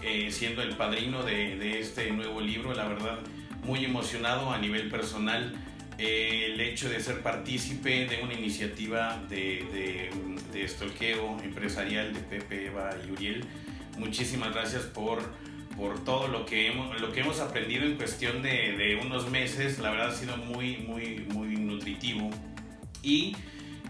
[0.01, 3.19] eh, siendo el padrino de, de, este nuevo libro, la verdad
[3.63, 5.53] muy emocionado a nivel personal.
[5.97, 10.09] Eh, el hecho de ser partícipe de una iniciativa de, de,
[10.51, 13.45] de estolqueo empresarial de Pepe, Eva y Uriel.
[13.97, 15.19] Muchísimas gracias por
[15.78, 19.80] por todo lo que hemos, lo que hemos aprendido en cuestión de, de unos meses.
[19.80, 22.30] La verdad ha sido muy, muy, muy nutritivo.
[23.03, 23.36] Y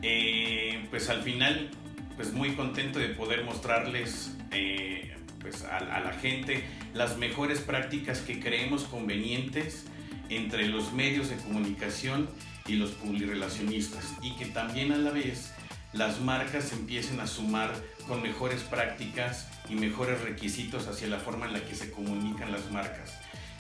[0.02, 1.70] eh, pues al final,
[2.16, 6.64] pues muy contento de poder mostrarles eh, pues a, a, la gente
[6.94, 9.86] las mejores prácticas que creemos convenientes
[10.30, 12.30] entre los medios de comunicación
[12.68, 14.16] y los publirelacionistas.
[14.24, 15.54] Y que también a la vez
[15.94, 17.74] las marcas empiecen a sumar
[18.08, 22.70] con mejores prácticas y mejores requisitos hacia la forma en la que se comunican las
[22.72, 23.14] marcas.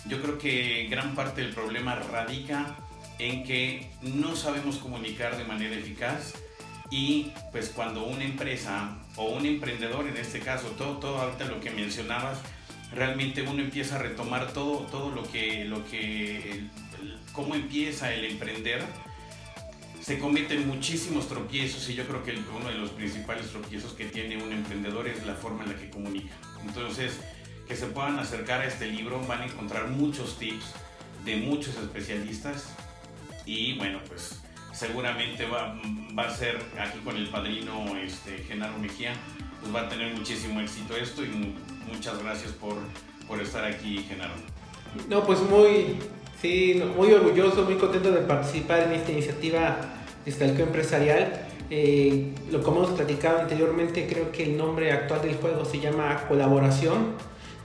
[0.08, 2.76] Yo creo que gran parte del problema radica
[3.18, 6.34] en que no sabemos comunicar de manera eficaz
[6.91, 11.60] y pues cuando una empresa o un emprendedor en este caso, todo, todo ahorita lo
[11.60, 12.39] que mencionabas,
[12.93, 16.66] realmente uno empieza a retomar todo, todo lo que, lo que,
[17.34, 18.84] cómo empieza el emprender,
[20.06, 24.38] se cometen muchísimos tropiezos y yo creo que uno de los principales tropiezos que tiene
[24.38, 26.32] un emprendedor es la forma en la que comunica.
[26.64, 27.20] Entonces,
[27.68, 30.74] que se puedan acercar a este libro, van a encontrar muchos tips
[31.26, 32.76] de muchos especialistas
[33.47, 34.43] y bueno, pues
[34.74, 35.76] seguramente va,
[36.16, 39.16] va a ser aquí con el padrino este, Genaro Mejía,
[39.60, 41.56] pues va a tener muchísimo éxito esto y
[41.91, 42.78] muchas gracias por,
[43.28, 44.36] por estar aquí, Genaro.
[45.10, 45.97] No, pues muy,
[46.41, 49.77] Sí, muy orgulloso, muy contento de participar en esta iniciativa
[50.25, 51.47] de Stalkeo Empresarial.
[51.69, 56.25] Eh, lo como hemos platicado anteriormente, creo que el nombre actual del juego se llama
[56.27, 57.13] colaboración.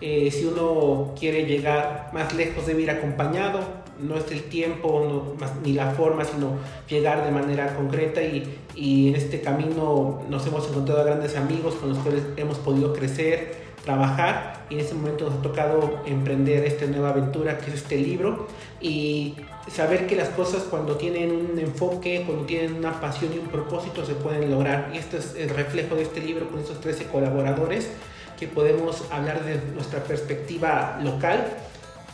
[0.00, 3.60] Eh, si uno quiere llegar más lejos debe ir acompañado,
[4.00, 6.52] no es el tiempo ni la forma, sino
[6.88, 11.74] llegar de manera concreta y, y en este camino nos hemos encontrado a grandes amigos
[11.74, 14.66] con los cuales hemos podido crecer, trabajar.
[14.70, 18.46] Y en ese momento nos ha tocado emprender esta nueva aventura que es este libro.
[18.80, 19.36] Y
[19.68, 24.04] saber que las cosas cuando tienen un enfoque, cuando tienen una pasión y un propósito
[24.04, 24.90] se pueden lograr.
[24.94, 27.90] Y este es el reflejo de este libro con estos 13 colaboradores
[28.38, 31.46] que podemos hablar de nuestra perspectiva local,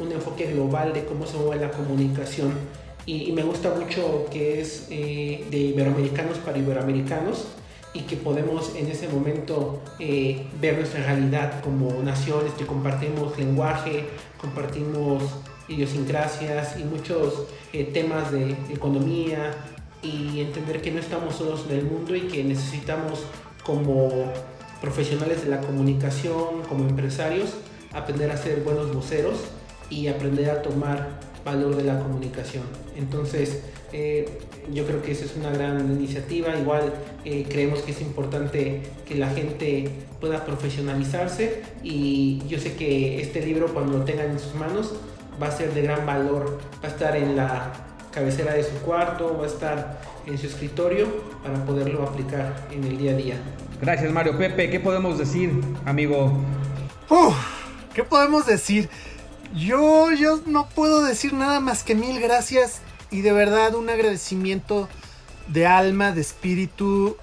[0.01, 2.53] un enfoque global de cómo se mueve la comunicación.
[3.07, 7.47] Y, me gusta mucho que es eh, de iberoamericanos para iberoamericanos
[7.97, 14.05] y que podemos en ese momento eh, ver nuestra realidad como naciones que compartimos lenguaje,
[14.39, 15.23] compartimos
[15.67, 19.55] idiosincrasias y muchos eh, temas de economía
[20.03, 23.25] y entender que no estamos solos en el mundo y que necesitamos
[23.65, 24.31] como
[24.83, 27.55] profesionales de la comunicación, como empresarios,
[27.95, 29.39] aprender a ser buenos voceros
[29.89, 32.65] y aprender a tomar valor de la comunicación.
[32.95, 34.39] Entonces, eh,
[34.73, 36.57] yo creo que esa es una gran iniciativa.
[36.57, 36.93] Igual
[37.25, 39.91] eh, creemos que es importante que la gente
[40.21, 44.95] pueda profesionalizarse y yo sé que este libro cuando lo tengan en sus manos
[45.41, 46.59] va a ser de gran valor.
[46.83, 47.73] Va a estar en la
[48.13, 51.07] cabecera de su cuarto, va a estar en su escritorio
[51.43, 53.37] para poderlo aplicar en el día a día.
[53.81, 54.71] Gracias Mario Pepe.
[54.71, 55.51] ¿Qué podemos decir,
[55.85, 56.33] amigo?
[57.95, 58.89] ¿Qué podemos decir?
[59.55, 62.83] Yo, yo no puedo decir nada más que mil gracias
[63.17, 64.91] y de verdad un agradecimiento
[65.49, 67.17] de alma, de espíritu.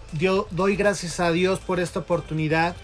[0.50, 2.76] Doy gracias a Dios por esta oportunidad.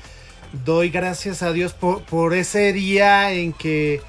[0.63, 3.99] Doy gracias a Dios por, por ese día en que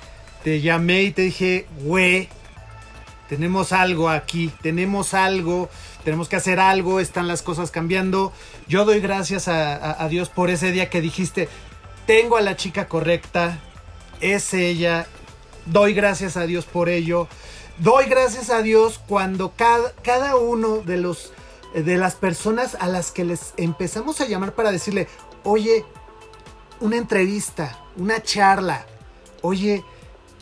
[0.45, 2.29] te llamé y te dije, güey,
[3.31, 5.71] tenemos algo aquí, tenemos algo,
[6.05, 8.35] tenemos que hacer algo, están las cosas cambiando.
[8.69, 11.49] Yo doy gracias a, a Dios por ese día que dijiste,
[12.07, 13.61] tengo a la chica correcta,
[14.21, 15.07] es ella,
[15.65, 17.29] doy gracias a Dios por ello
[17.81, 21.33] doy gracias a Dios cuando cada, cada uno de los
[21.75, 25.07] de las personas a las que les empezamos a llamar para decirle,
[25.45, 25.85] oye,
[26.81, 28.87] una entrevista, una charla,
[29.43, 29.85] oye,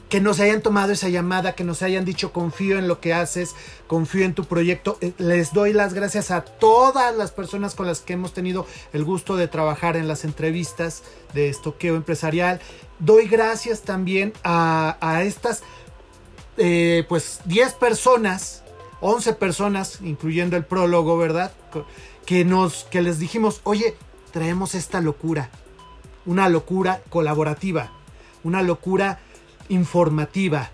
[0.09, 3.55] que nos hayan tomado esa llamada, que nos hayan dicho confío en lo que haces,
[3.87, 4.97] confío en tu proyecto.
[5.01, 9.05] Eh, les doy las gracias a todas las personas con las que hemos tenido el
[9.05, 11.03] gusto de trabajar en las entrevistas
[11.35, 12.61] de estoqueo empresarial.
[12.99, 15.63] Doy gracias también a, estas
[16.59, 18.65] eh, pues 10 personas,
[19.01, 21.53] 11 personas, incluyendo el prólogo, ¿verdad?
[22.27, 23.97] Que, nos, que les dijimos, oye,
[24.33, 25.51] traemos esta locura,
[26.27, 27.93] una locura colaborativa,
[28.43, 29.21] una locura
[29.69, 30.71] informativa.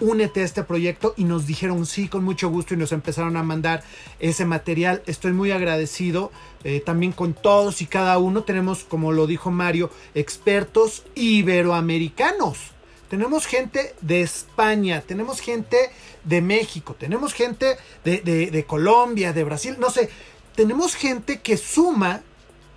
[0.00, 3.42] Únete a este proyecto y nos dijeron sí con mucho gusto y nos empezaron a
[3.42, 3.84] mandar
[4.18, 5.02] ese material.
[5.06, 6.32] Estoy muy agradecido
[6.64, 8.42] eh, también con todos y cada uno.
[8.42, 12.73] Tenemos, como lo dijo Mario, expertos iberoamericanos.
[13.14, 15.76] Tenemos gente de España, tenemos gente
[16.24, 20.10] de México, tenemos gente de, Colombia, de Brasil, no sé.
[20.56, 22.22] Tenemos gente que suma,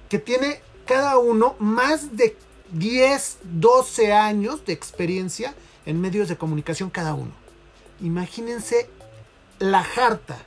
[0.10, 2.38] que tiene cada uno más de
[2.72, 5.56] 10, 12 años de experiencia
[5.88, 7.32] en medios de comunicación cada uno.
[8.00, 8.92] Imagínense
[9.58, 10.38] la jarta.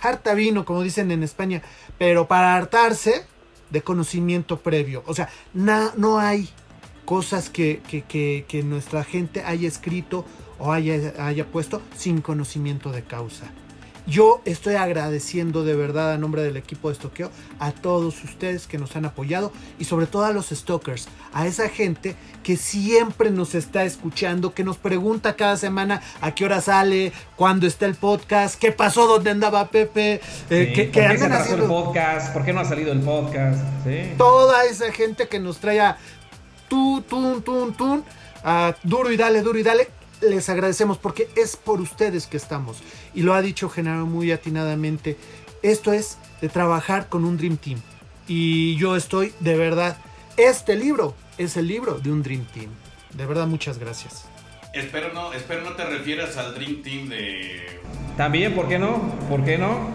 [0.00, 1.62] Jarta vino, como dicen en España,
[1.96, 3.24] pero para hartarse
[3.70, 5.02] de conocimiento previo.
[5.06, 6.50] O sea, no hay
[7.04, 10.24] cosas que, que, nuestra gente haya escrito
[10.58, 13.50] o haya, haya puesto sin conocimiento de causa.
[14.06, 17.30] Yo estoy agradeciendo de verdad a nombre del equipo de estoqueo
[17.60, 21.68] a todos ustedes que nos han apoyado y sobre todo a los stalkers, a esa
[21.68, 27.12] gente que siempre nos está escuchando, que nos pregunta cada semana a qué hora sale,
[27.36, 31.64] cuándo está el podcast, qué pasó, dónde andaba Pepe, eh, qué, ¿por qué se haciendo?
[31.64, 33.60] el podcast, por qué no ha salido el podcast.
[34.18, 35.96] Toda esa gente que nos trae a
[36.72, 38.02] tú, tun, tun, tun,
[38.42, 39.88] a duro y dale, duro y dale
[40.22, 42.78] les agradecemos porque es por ustedes que estamos.
[43.12, 45.18] Y lo ha dicho Genaro muy atinadamente.
[45.62, 47.82] Esto es de trabajar con un Dream Team.
[48.26, 49.98] Y yo estoy de verdad.
[50.38, 52.70] Este libro es el libro de un Dream Team.
[53.12, 54.24] De verdad, muchas gracias.
[54.72, 57.80] Espero no, espero no te refieras al Dream Team de.
[58.16, 59.12] También, ¿por qué no?
[59.28, 59.90] ¿Por qué no?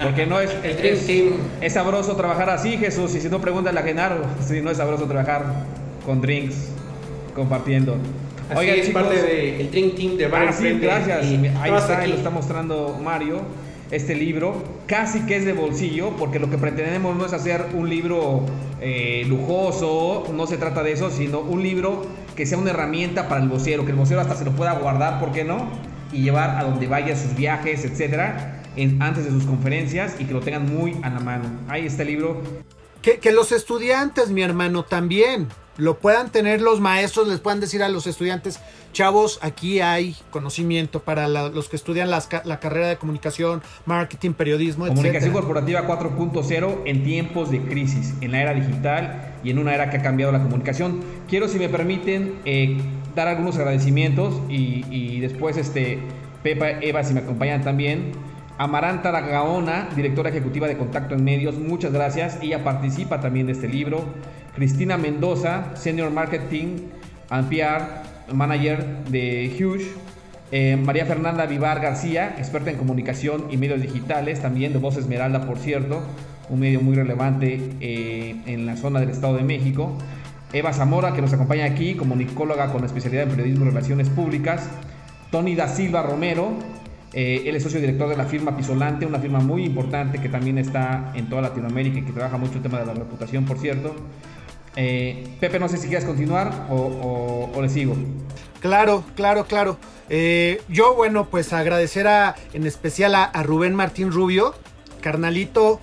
[0.00, 1.32] Porque no es, el Dream Team.
[1.60, 3.12] Es sabroso trabajar así, Jesús.
[3.16, 6.68] Y si no, pregúntale a Genaro si no es sabroso trabajar con drinks,
[7.34, 7.96] compartiendo.
[8.56, 11.26] Oiga, es parte del Dream Team de Bar ah, Gracias.
[11.60, 13.42] Ahí está, lo está mostrando Mario.
[13.90, 17.88] Este libro casi que es de bolsillo, porque lo que pretendemos no es hacer un
[17.88, 18.46] libro
[18.80, 23.42] eh, lujoso, no se trata de eso, sino un libro que sea una herramienta para
[23.42, 25.68] el vocero, que el vocero hasta se lo pueda guardar, ¿por qué no?
[26.12, 28.62] Y llevar a donde vaya sus viajes, etcétera,
[29.00, 31.44] antes de sus conferencias y que lo tengan muy a la mano.
[31.68, 32.40] Ahí está el libro.
[33.02, 35.48] Que, que los estudiantes, mi hermano, también
[35.80, 38.60] lo puedan tener los maestros, les puedan decir a los estudiantes,
[38.92, 45.32] chavos, aquí hay conocimiento para los que estudian la carrera de comunicación, marketing, periodismo, Comunicación
[45.32, 49.96] corporativa 4.0 en tiempos de crisis, en la era digital y en una era que
[49.96, 51.00] ha cambiado la comunicación.
[51.28, 52.78] Quiero, si me permiten, eh,
[53.14, 55.98] dar algunos agradecimientos y, después, este,
[56.42, 58.12] Pepa, Eva, si me acompañan también.
[58.58, 62.38] Amaranta Gaona, directora ejecutiva de Contacto en Medios, muchas gracias.
[62.42, 64.04] Ella participa también de este libro.
[64.54, 66.88] Cristina Mendoza, Senior Marketing
[67.30, 69.86] and PR Manager de Huge.
[70.52, 75.46] Eh, María Fernanda Vivar García, experta en comunicación y medios digitales, también de Voz Esmeralda,
[75.46, 76.02] por cierto,
[76.48, 79.96] un medio muy relevante eh, en la zona del Estado de México.
[80.52, 84.68] Eva Zamora, que nos acompaña aquí, comunicóloga con especialidad en periodismo y relaciones públicas.
[85.30, 86.54] Tony da Silva Romero,
[87.12, 90.58] eh, él es socio director de la firma Pisolante, una firma muy importante que también
[90.58, 93.94] está en toda Latinoamérica y que trabaja mucho el tema de la reputación, por cierto.
[94.76, 97.96] Eh, Pepe, no sé si quieres continuar o, le sigo.
[98.60, 99.78] Claro, claro, claro.
[100.08, 104.54] Eh, yo, bueno, pues agradecer a, en especial a, Rubén Martín Rubio,
[105.00, 105.80] carnalito,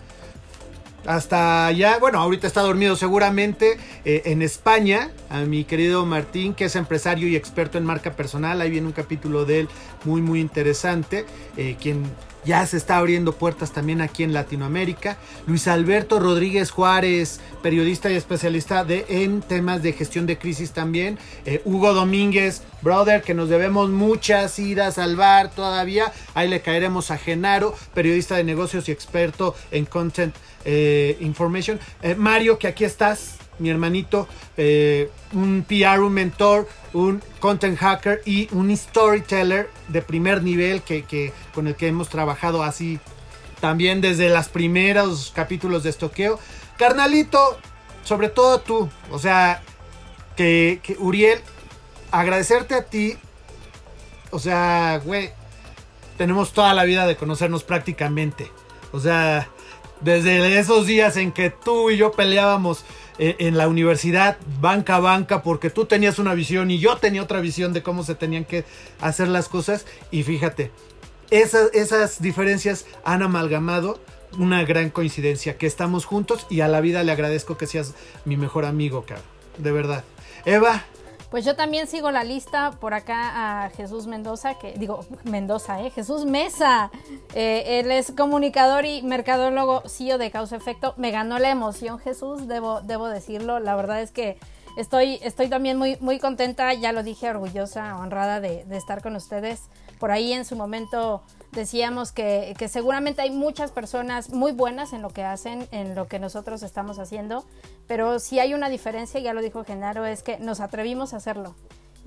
[1.05, 6.65] hasta allá, bueno, ahorita está dormido seguramente eh, en España, a mi querido Martín, que
[6.65, 9.69] es empresario y experto en marca personal, ahí viene un capítulo de él
[10.03, 11.25] muy, muy interesante,
[11.79, 12.03] quien
[12.47, 15.17] ya se está abriendo puertas también aquí en Latinoamérica.
[15.45, 21.19] Luis Alberto Rodríguez Juárez, periodista y especialista de, en temas de gestión de crisis también.
[21.45, 26.11] Eh, Hugo Domínguez, brother, que nos debemos muchas idas al bar todavía.
[26.33, 30.33] Ahí le caeremos a Genaro, periodista de negocios y experto en content
[30.63, 31.79] eh, information.
[32.01, 38.21] Eh, Mario, que aquí estás mi hermanito, eh, un PR, un mentor, un content hacker
[38.25, 42.99] y un storyteller de primer nivel que, con el que hemos trabajado así
[43.59, 46.39] también desde los primeros capítulos de estoqueo.
[46.77, 47.57] Carnalito,
[48.03, 49.61] sobre todo tú, o sea,
[50.35, 51.39] que, que Uriel,
[52.11, 53.17] agradecerte a ti,
[54.31, 55.31] o sea, güey,
[56.17, 58.51] tenemos toda la vida de conocernos prácticamente.
[58.91, 59.49] O sea,
[60.01, 62.83] desde esos días en que tú y yo peleábamos
[63.19, 67.39] en la universidad, banca a banca, porque tú tenías una visión y yo tenía otra
[67.39, 68.63] visión de cómo se tenían que
[69.01, 69.85] hacer las cosas.
[70.11, 70.71] Y fíjate,
[71.31, 73.99] esas, esas diferencias han amalgamado
[74.37, 77.93] una gran coincidencia, que estamos juntos y a la vida le agradezco que seas
[78.25, 79.25] mi mejor amigo, cabrón.
[79.57, 80.03] De verdad.
[80.45, 80.85] Eva,
[81.29, 85.89] pues yo también sigo la lista por acá a Jesús Mendoza, que digo Mendoza, ¿eh?
[85.89, 86.89] Jesús Mesa.
[87.33, 90.93] Eh, él es comunicador y mercadólogo, CEO de Causa Efecto.
[90.97, 93.59] Me ganó la emoción, Jesús, debo, debo decirlo.
[93.59, 94.37] La verdad es que
[94.77, 99.15] estoy, estoy también muy, muy contenta, ya lo dije, orgullosa, honrada de, de estar con
[99.15, 99.63] ustedes.
[99.99, 105.09] Por ahí en su momento decíamos que, seguramente hay muchas personas muy buenas en lo
[105.09, 107.45] que hacen, en lo que nosotros estamos haciendo,
[107.87, 111.55] pero si hay una diferencia, ya lo dijo Genaro, es que nos atrevimos a hacerlo.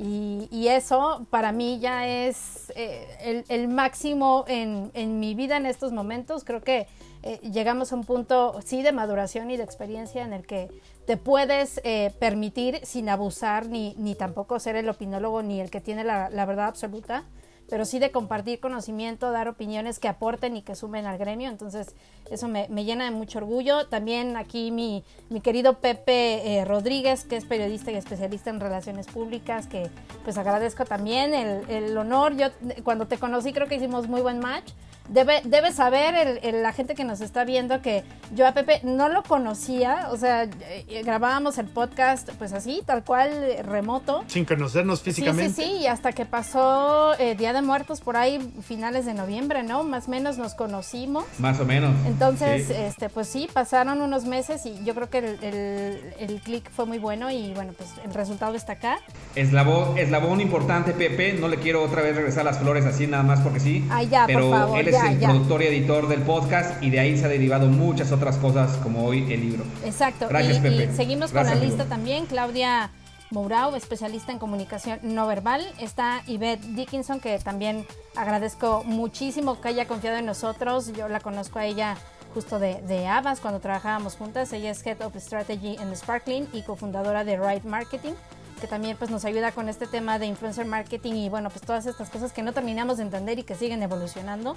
[0.03, 6.43] Y, eso para mí ya es eh, el, máximo en, mi vida en estos momentos.
[6.45, 6.87] Creo que
[7.23, 10.69] eh, llegamos a un punto, sí, de maduración y de experiencia en el que
[11.07, 15.83] te puedes eh, permitir sin abusar ni, ni tampoco ser el opinólogo ni el que
[15.83, 17.25] tiene la, la verdad absoluta
[17.71, 21.49] pero sí de compartir conocimiento, dar opiniones que aporten y que sumen al gremio.
[21.49, 21.95] Entonces,
[22.29, 23.87] eso me, llena de mucho orgullo.
[23.87, 29.07] También aquí mi, mi querido Pepe eh, Rodríguez, que es periodista y especialista en relaciones
[29.07, 29.89] públicas, que
[30.25, 32.37] pues agradezco también el, el honor.
[32.37, 32.49] Yo
[32.83, 34.73] cuando te conocí creo que hicimos muy buen match
[35.11, 38.05] debe, debe saber la gente que nos está viendo que
[38.35, 43.05] yo a Pepe no lo conocía, o sea, eh, grabábamos el podcast pues así, tal
[43.05, 43.31] cual,
[43.65, 44.25] remoto.
[44.29, 45.53] Sin conocernos físicamente.
[45.53, 49.15] Sí, sí, sí, y hasta que pasó eh, Día de Muertos por ahí, finales de
[49.15, 49.83] noviembre, ¿no?
[49.83, 51.25] Más o menos nos conocimos.
[51.39, 51.95] Más o menos.
[52.07, 56.87] Entonces, este pues sí, pasaron unos meses y yo creo que el, el, clic fue
[56.87, 58.99] muy bueno y bueno, pues el resultado está acá.
[59.35, 63.41] Eslabón, eslabón importante, Pepe, no le quiero otra vez regresar las flores así nada más
[63.41, 63.85] porque sí.
[63.91, 67.01] Ay, ya, pero por favor, él es el productor y editor del podcast y de
[67.01, 69.65] ahí se ha derivado muchas otras cosas como hoy el libro.
[69.85, 70.27] Exacto.
[70.29, 70.93] Gracias, y, Pepe.
[70.95, 72.27] seguimos con la lista también.
[72.27, 72.91] Claudia
[73.31, 75.65] Mourao, especialista en comunicación no verbal.
[75.79, 77.87] Está Yvette Dickinson, que también
[78.17, 80.93] agradezco muchísimo que haya confiado en nosotros.
[80.93, 81.97] Yo la conozco a ella
[82.35, 84.53] justo de, de Abbas cuando trabajábamos juntas.
[84.53, 88.13] Ella es Head of Strategy en Sparkling y cofundadora de Right Marketing
[88.61, 91.87] que también pues nos ayuda con este tema de influencer marketing y bueno pues todas
[91.87, 94.57] estas cosas que no terminamos de entender y que siguen evolucionando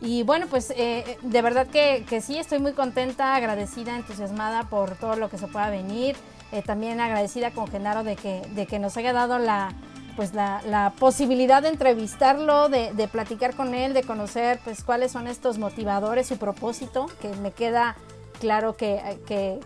[0.00, 5.16] y bueno, pues eh, de verdad que, sí, estoy muy contenta, agradecida, entusiasmada por todo
[5.16, 6.16] lo que se pueda venir.
[6.52, 9.72] Eh, también agradecida con Genaro de que, de que nos haya dado la,
[10.16, 15.58] pues la, posibilidad de entrevistarlo, de, platicar con él, de conocer pues cuáles son estos
[15.58, 17.96] motivadores, su propósito, que me queda
[18.38, 19.00] claro que,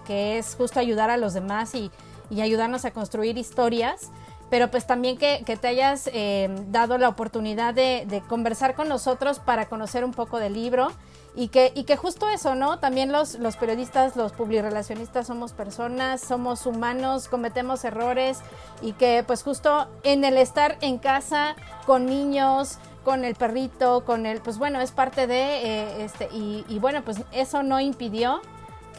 [0.09, 1.91] es justo ayudar a los demás y,
[2.31, 4.11] y ayudarnos a construir historias
[4.51, 9.67] pero pues también que, te hayas eh, dado la oportunidad de, conversar con nosotros para
[9.67, 10.91] conocer un poco del libro
[11.37, 12.81] y que, y que justo eso, ¿no?
[12.81, 18.41] También los, los periodistas, los publirelacionistas somos personas, somos humanos, cometemos errores
[18.83, 21.55] y que pues justo en el estar en casa
[21.87, 26.65] con niños, con el perrito, con el, pues bueno, es parte de, eh, este, y,
[26.69, 28.43] y bueno, pues eso no impidió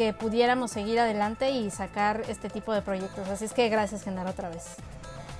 [0.01, 3.29] que pudiéramos seguir adelante y sacar este tipo de proyectos.
[3.29, 4.63] Así es que gracias, Genaro, otra vez.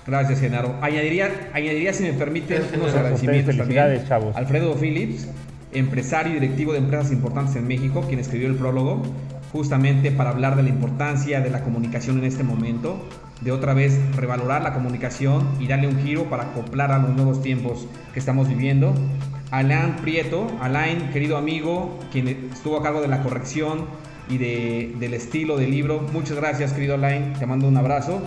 [0.06, 0.76] Gracias, Genaro.
[0.84, 4.08] Añadiría, añadiría si me permiten, unos agradecimientos también.
[4.08, 4.36] Chavos.
[4.36, 5.28] Alfredo Phillips,
[5.74, 9.02] empresario y directivo de empresas importantes en México, quien escribió el prólogo,
[9.52, 13.04] justamente para hablar de la importancia de la comunicación en este momento,
[13.42, 17.42] de otra vez revalorar la comunicación y darle un giro para acoplar a los nuevos
[17.42, 18.94] tiempos que estamos viviendo.
[19.50, 23.88] Alain Prieto, Alain, querido amigo, quien estuvo a cargo de la corrección
[24.32, 26.02] y de, del estilo del libro.
[26.14, 28.22] Muchas gracias, querido Alain, te mando un abrazo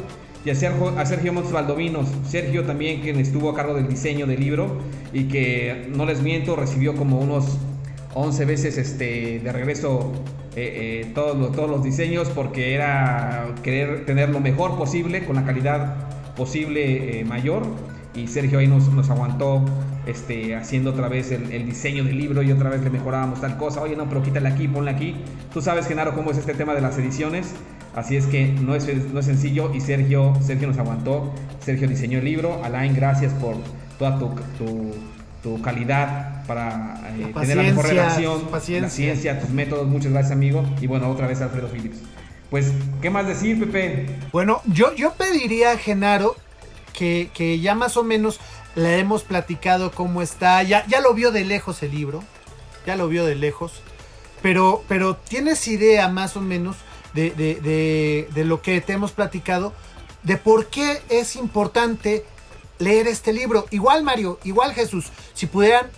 [0.44, 2.06] y a Sergio, a Sergio Valdovinos.
[2.28, 4.78] Sergio también quien estuvo a cargo del diseño del libro
[5.12, 7.58] y que, no les miento, recibió como unos
[8.14, 10.12] 11 veces este, de regreso
[10.54, 15.34] eh, eh, todos, los, todos los diseños porque era querer tener lo mejor posible con
[15.34, 15.96] la calidad
[16.36, 17.64] posible eh, mayor
[18.14, 19.64] y Sergio ahí nos, nos aguantó
[20.06, 23.80] este, haciendo otra vez el, diseño del libro y otra vez le mejorábamos tal cosa.
[23.80, 25.16] Oye, no, pero quítale aquí, ponle aquí.
[25.52, 27.54] Tú sabes, Genaro, cómo es este tema de las ediciones.
[27.94, 31.32] Así es que no es, no es sencillo y Sergio, Sergio nos aguantó.
[31.60, 32.62] Sergio diseñó el libro.
[32.64, 33.56] Alain, gracias por
[33.98, 34.34] toda tu,
[35.42, 39.86] tu, calidad para eh, tener la mejor relación, la ciencia, tus métodos.
[39.86, 40.64] Muchas gracias, amigo.
[40.80, 41.98] Y bueno, otra vez Alfredo Phillips.
[42.50, 42.72] Pues,
[43.02, 44.06] ¿qué más decir, Pepe?
[44.32, 46.36] Bueno, yo, yo pediría a Genaro
[46.94, 48.40] que, ya más o menos
[48.74, 50.62] le hemos platicado cómo está.
[50.62, 52.24] Ya, ya lo vio de lejos el libro.
[52.86, 53.82] Ya lo vio de lejos.
[54.40, 56.76] Pero, pero tienes idea más o menos
[57.12, 59.74] de, de, de, lo que te hemos platicado.
[60.22, 62.24] De por qué es importante
[62.78, 63.66] leer este libro.
[63.70, 65.10] Igual Mario, igual Jesús.
[65.34, 65.90] Si pudieran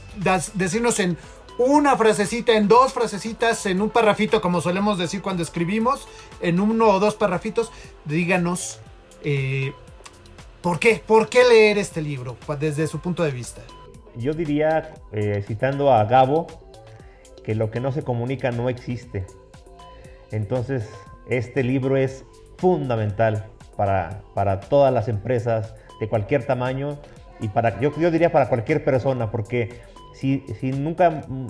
[0.55, 1.17] decirnos en
[1.59, 6.07] una frasecita, en dos frasecitas, en un parrafito, como solemos decir cuando escribimos,
[6.41, 7.71] en uno o dos parrafitos,
[8.05, 8.81] díganos
[9.25, 9.73] eh,
[10.67, 13.61] por qué, por qué leer este libro desde su punto de vista.
[14.17, 16.49] Yo diría, eh, citando a Gabo,
[17.45, 19.25] que lo que no se comunica no existe.
[20.33, 20.91] Entonces,
[21.31, 22.25] este libro es
[22.59, 26.99] fundamental para, para todas las empresas de cualquier tamaño
[27.39, 29.69] y para, yo, yo diría para cualquier persona, porque
[30.15, 31.47] si, si nunca, mm,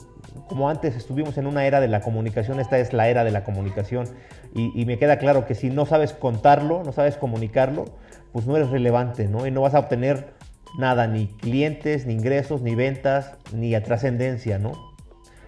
[0.47, 3.45] como antes estuvimos en una era de la comunicación, esta es la era de la
[3.45, 4.09] comunicación
[4.55, 7.85] y, me queda claro que si no sabes contarlo, no sabes comunicarlo,
[8.33, 9.47] pues no eres relevante, ¿no?
[9.47, 10.35] Y no vas a obtener
[10.79, 14.95] nada, ni clientes, ni ingresos, ni ventas, ni trascendencia, ¿no?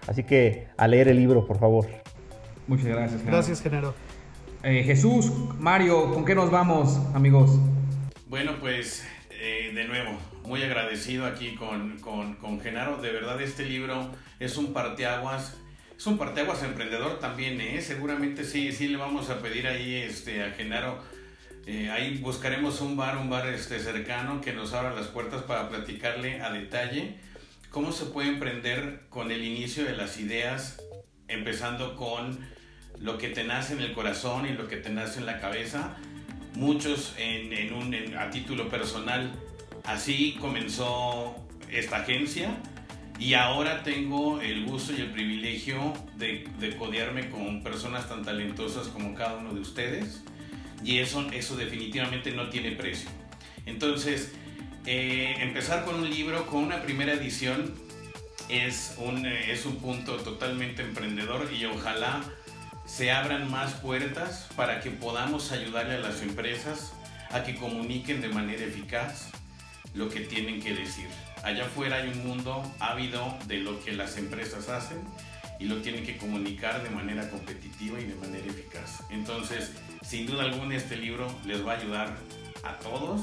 [0.07, 1.87] Así que a leer el libro, por favor.
[2.67, 3.25] Muchas gracias.
[3.25, 3.93] Gracias, Genaro.
[4.63, 7.59] Eh, Jesús, Mario, ¿con qué nos vamos, amigos?
[8.27, 13.01] Bueno, pues eh, de nuevo, muy agradecido aquí con, con, Genaro.
[13.01, 15.57] De verdad, este libro es un parteaguas.
[15.97, 17.81] Es un parteaguas emprendedor también, ¿eh?
[17.81, 20.99] Seguramente sí, sí le vamos a pedir ahí este, a Genaro.
[21.65, 25.69] Eh, ahí buscaremos un bar, un bar este, cercano que nos abra las puertas para
[25.69, 27.17] platicarle a detalle
[27.69, 30.81] cómo se puede emprender con el inicio de las ideas,
[31.27, 32.39] empezando con
[32.99, 35.95] lo que te nace en el corazón y lo que te nace en la cabeza.
[36.55, 39.31] Muchos en, un, a título personal.
[39.83, 41.35] Así comenzó
[41.71, 42.57] esta agencia
[43.19, 48.87] y ahora tengo el gusto y el privilegio de, de codearme con personas tan talentosas
[48.87, 50.23] como cada uno de ustedes
[50.83, 53.09] y eso, eso definitivamente no tiene precio.
[53.65, 54.31] Entonces,
[54.85, 57.73] eh, empezar con un libro, con una primera edición,
[58.49, 62.23] es un, es un punto totalmente emprendedor y ojalá
[62.85, 66.93] se abran más puertas para que podamos ayudarle a las empresas
[67.29, 69.29] a que comuniquen de manera eficaz
[69.93, 71.07] lo que tienen que decir.
[71.43, 74.97] Allá afuera hay un mundo ávido de lo que las empresas hacen
[75.59, 79.03] y lo tienen que comunicar de manera competitiva y de manera eficaz.
[79.11, 82.15] Entonces, sin duda alguna, este libro les va a ayudar
[82.63, 83.21] a todos.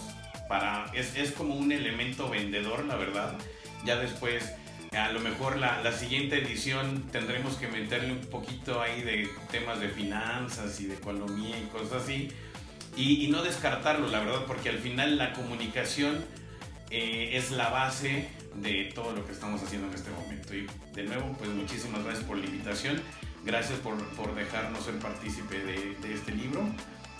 [0.48, 3.36] Para, es, es como un elemento vendedor, la verdad.
[3.84, 4.52] Ya después
[4.96, 9.80] a lo mejor la, la, siguiente edición tendremos que meterle un poquito ahí de temas
[9.80, 12.30] de finanzas y de economía y cosas así.
[12.96, 16.24] Y, no descartarlo, la verdad, porque al final la comunicación
[16.90, 20.54] eh, es la base de todo lo que estamos haciendo en este momento.
[20.54, 23.02] Y de nuevo, pues muchísimas gracias por la invitación.
[23.46, 26.62] Gracias por, por dejarnos ser partícipe de, de este libro.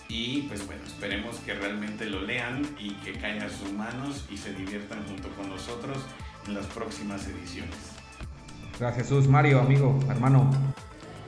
[0.09, 4.36] Y pues bueno, esperemos que realmente lo lean y que caigan a sus manos y
[4.36, 5.98] se diviertan junto con nosotros
[6.47, 7.77] en las próximas ediciones.
[8.78, 10.51] Gracias Jesús, Mario, amigo, hermano.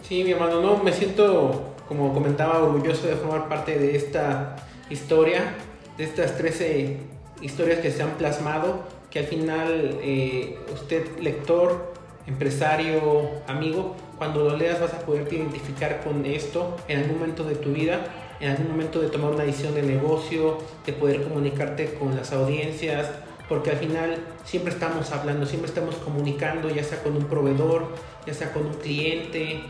[0.03, 4.57] Sí, mi hermano, no, me siento, como comentaba, orgulloso de formar parte de esta
[4.91, 5.55] historia,
[5.97, 6.99] de estas 13
[7.41, 11.95] historias que se han plasmado, que al final eh, usted, lector,
[12.27, 17.55] empresario, amigo, cuando lo leas vas a poder identificar con esto en algún momento de
[17.55, 18.01] tu vida,
[18.40, 23.09] en algún momento de tomar una decisión de negocio, de poder comunicarte con las audiencias,
[23.49, 27.95] porque al final siempre estamos hablando, siempre estamos comunicando, ya sea con un proveedor,
[28.27, 29.62] ya sea con un cliente,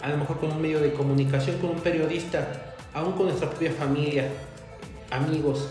[0.00, 3.70] a lo mejor con un medio de comunicación, con un periodista, aún con nuestra propia
[3.70, 4.28] familia,
[5.10, 5.68] amigos.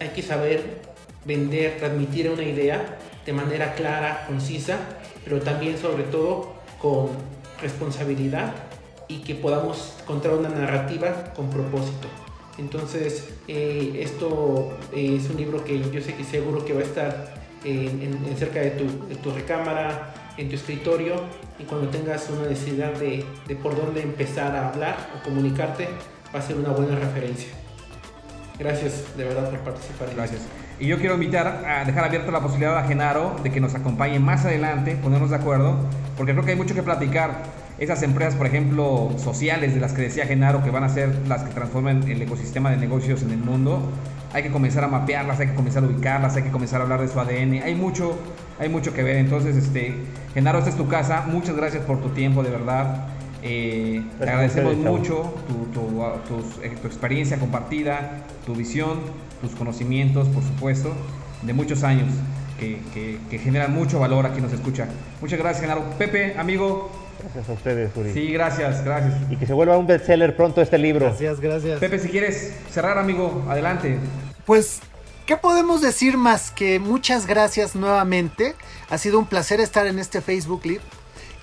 [0.00, 0.82] Hay que saber
[1.24, 4.78] vender, transmitir una idea de manera clara, concisa,
[5.24, 7.08] pero también sobre todo con
[7.60, 8.54] responsabilidad
[9.08, 12.08] y que podamos encontrar una narrativa con propósito.
[12.58, 16.84] Entonces, eh, esto eh, es un libro que yo sé que seguro que va a
[16.84, 18.86] estar en, cerca de tu,
[19.16, 21.14] tu, recámara, en tu escritorio,
[21.58, 25.88] y cuando tengas una necesidad de, de por dónde empezar a hablar o comunicarte,
[26.34, 27.48] va a ser una buena referencia.
[28.58, 30.14] Gracias de verdad por participar.
[30.14, 30.42] Gracias.
[30.80, 34.18] Y yo quiero invitar a dejar abierta la posibilidad a Genaro de que nos acompañe
[34.18, 35.76] más adelante, ponernos de acuerdo,
[36.16, 37.42] porque creo que hay mucho que platicar
[37.78, 41.42] esas empresas, por ejemplo, sociales de las que decía Genaro, que van a ser las
[41.42, 43.80] que transformen el ecosistema de negocios en el mundo,
[44.32, 47.00] hay que comenzar a mapearlas, hay que comenzar a ubicarlas, hay que comenzar a hablar
[47.00, 48.18] de su ADN, hay mucho,
[48.58, 49.16] hay mucho que ver.
[49.16, 49.94] Entonces, este,
[50.34, 53.06] Genaro, esta es tu casa, muchas gracias por tu tiempo, de verdad.
[53.46, 56.02] Eh, te agradecemos mucho tu,
[56.62, 59.00] eh, tu, experiencia compartida, tu visión,
[59.42, 60.94] tus conocimientos, por supuesto,
[61.42, 62.08] de muchos años
[62.58, 64.88] que, que, que generan mucho valor a quien nos escucha.
[65.20, 65.82] Muchas gracias, Genaro.
[65.98, 66.90] Pepe, amigo,
[67.20, 68.12] Gracias a ustedes, Uri.
[68.12, 69.14] Sí, gracias, gracias.
[69.30, 71.06] Y que se vuelva un bestseller pronto este libro.
[71.06, 71.80] Gracias, gracias.
[71.80, 73.98] Pepe, si quieres cerrar, amigo, adelante.
[74.44, 74.80] Pues,
[75.26, 78.54] ¿qué podemos decir más que muchas gracias nuevamente?
[78.90, 80.82] Ha sido un placer estar en este Facebook Live.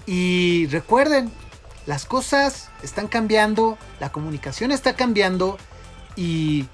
[0.05, 1.31] Y recuerden,
[1.85, 5.57] las cosas están cambiando, la comunicación está cambiando
[6.15, 6.67] y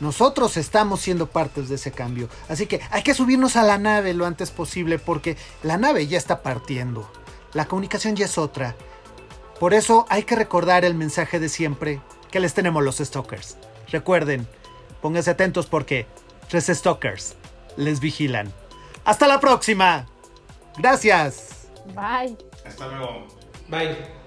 [0.00, 2.28] nosotros estamos siendo partes de ese cambio.
[2.48, 6.18] Así que hay que subirnos a la nave lo antes posible porque la nave ya
[6.18, 7.10] está partiendo
[7.52, 8.74] La comunicación ya es otra.
[9.60, 12.00] Por eso hay que recordar el mensaje de siempre
[12.30, 13.56] que les tenemos los stalkers.
[13.90, 14.48] Recuerden,
[15.00, 16.06] pónganse atentos porque
[16.48, 17.36] tres stalkers
[17.76, 18.52] les vigilan.
[19.04, 20.06] Hasta la próxima.
[20.76, 21.68] Gracias.
[21.94, 22.36] Bye.
[22.66, 23.26] Hasta luego.
[23.68, 24.23] Bye.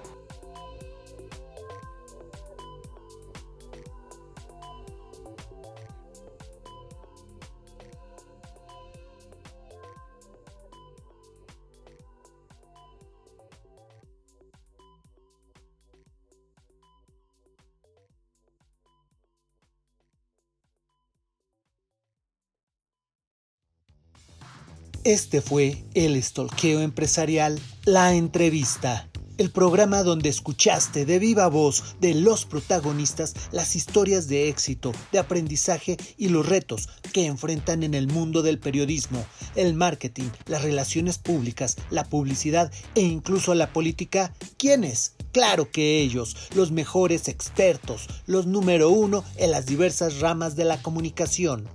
[25.08, 29.08] Este fue el Estolqueo Empresarial, la entrevista,
[29.38, 35.18] el programa donde escuchaste de viva voz de los protagonistas las historias de éxito, de
[35.18, 39.24] aprendizaje y los retos que enfrentan en el mundo del periodismo,
[39.54, 44.34] el marketing, las relaciones públicas, la publicidad e incluso la política.
[44.58, 45.14] ¿Quiénes?
[45.32, 50.82] Claro que ellos, los mejores expertos, los número uno en las diversas ramas de la
[50.82, 51.66] comunicación.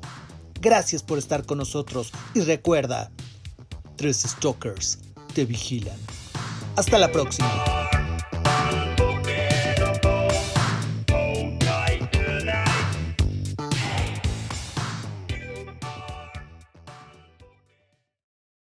[0.63, 3.11] Gracias por estar con nosotros y recuerda,
[3.97, 4.97] tres stalkers
[5.33, 5.97] te vigilan.
[6.77, 7.92] Hasta la próxima.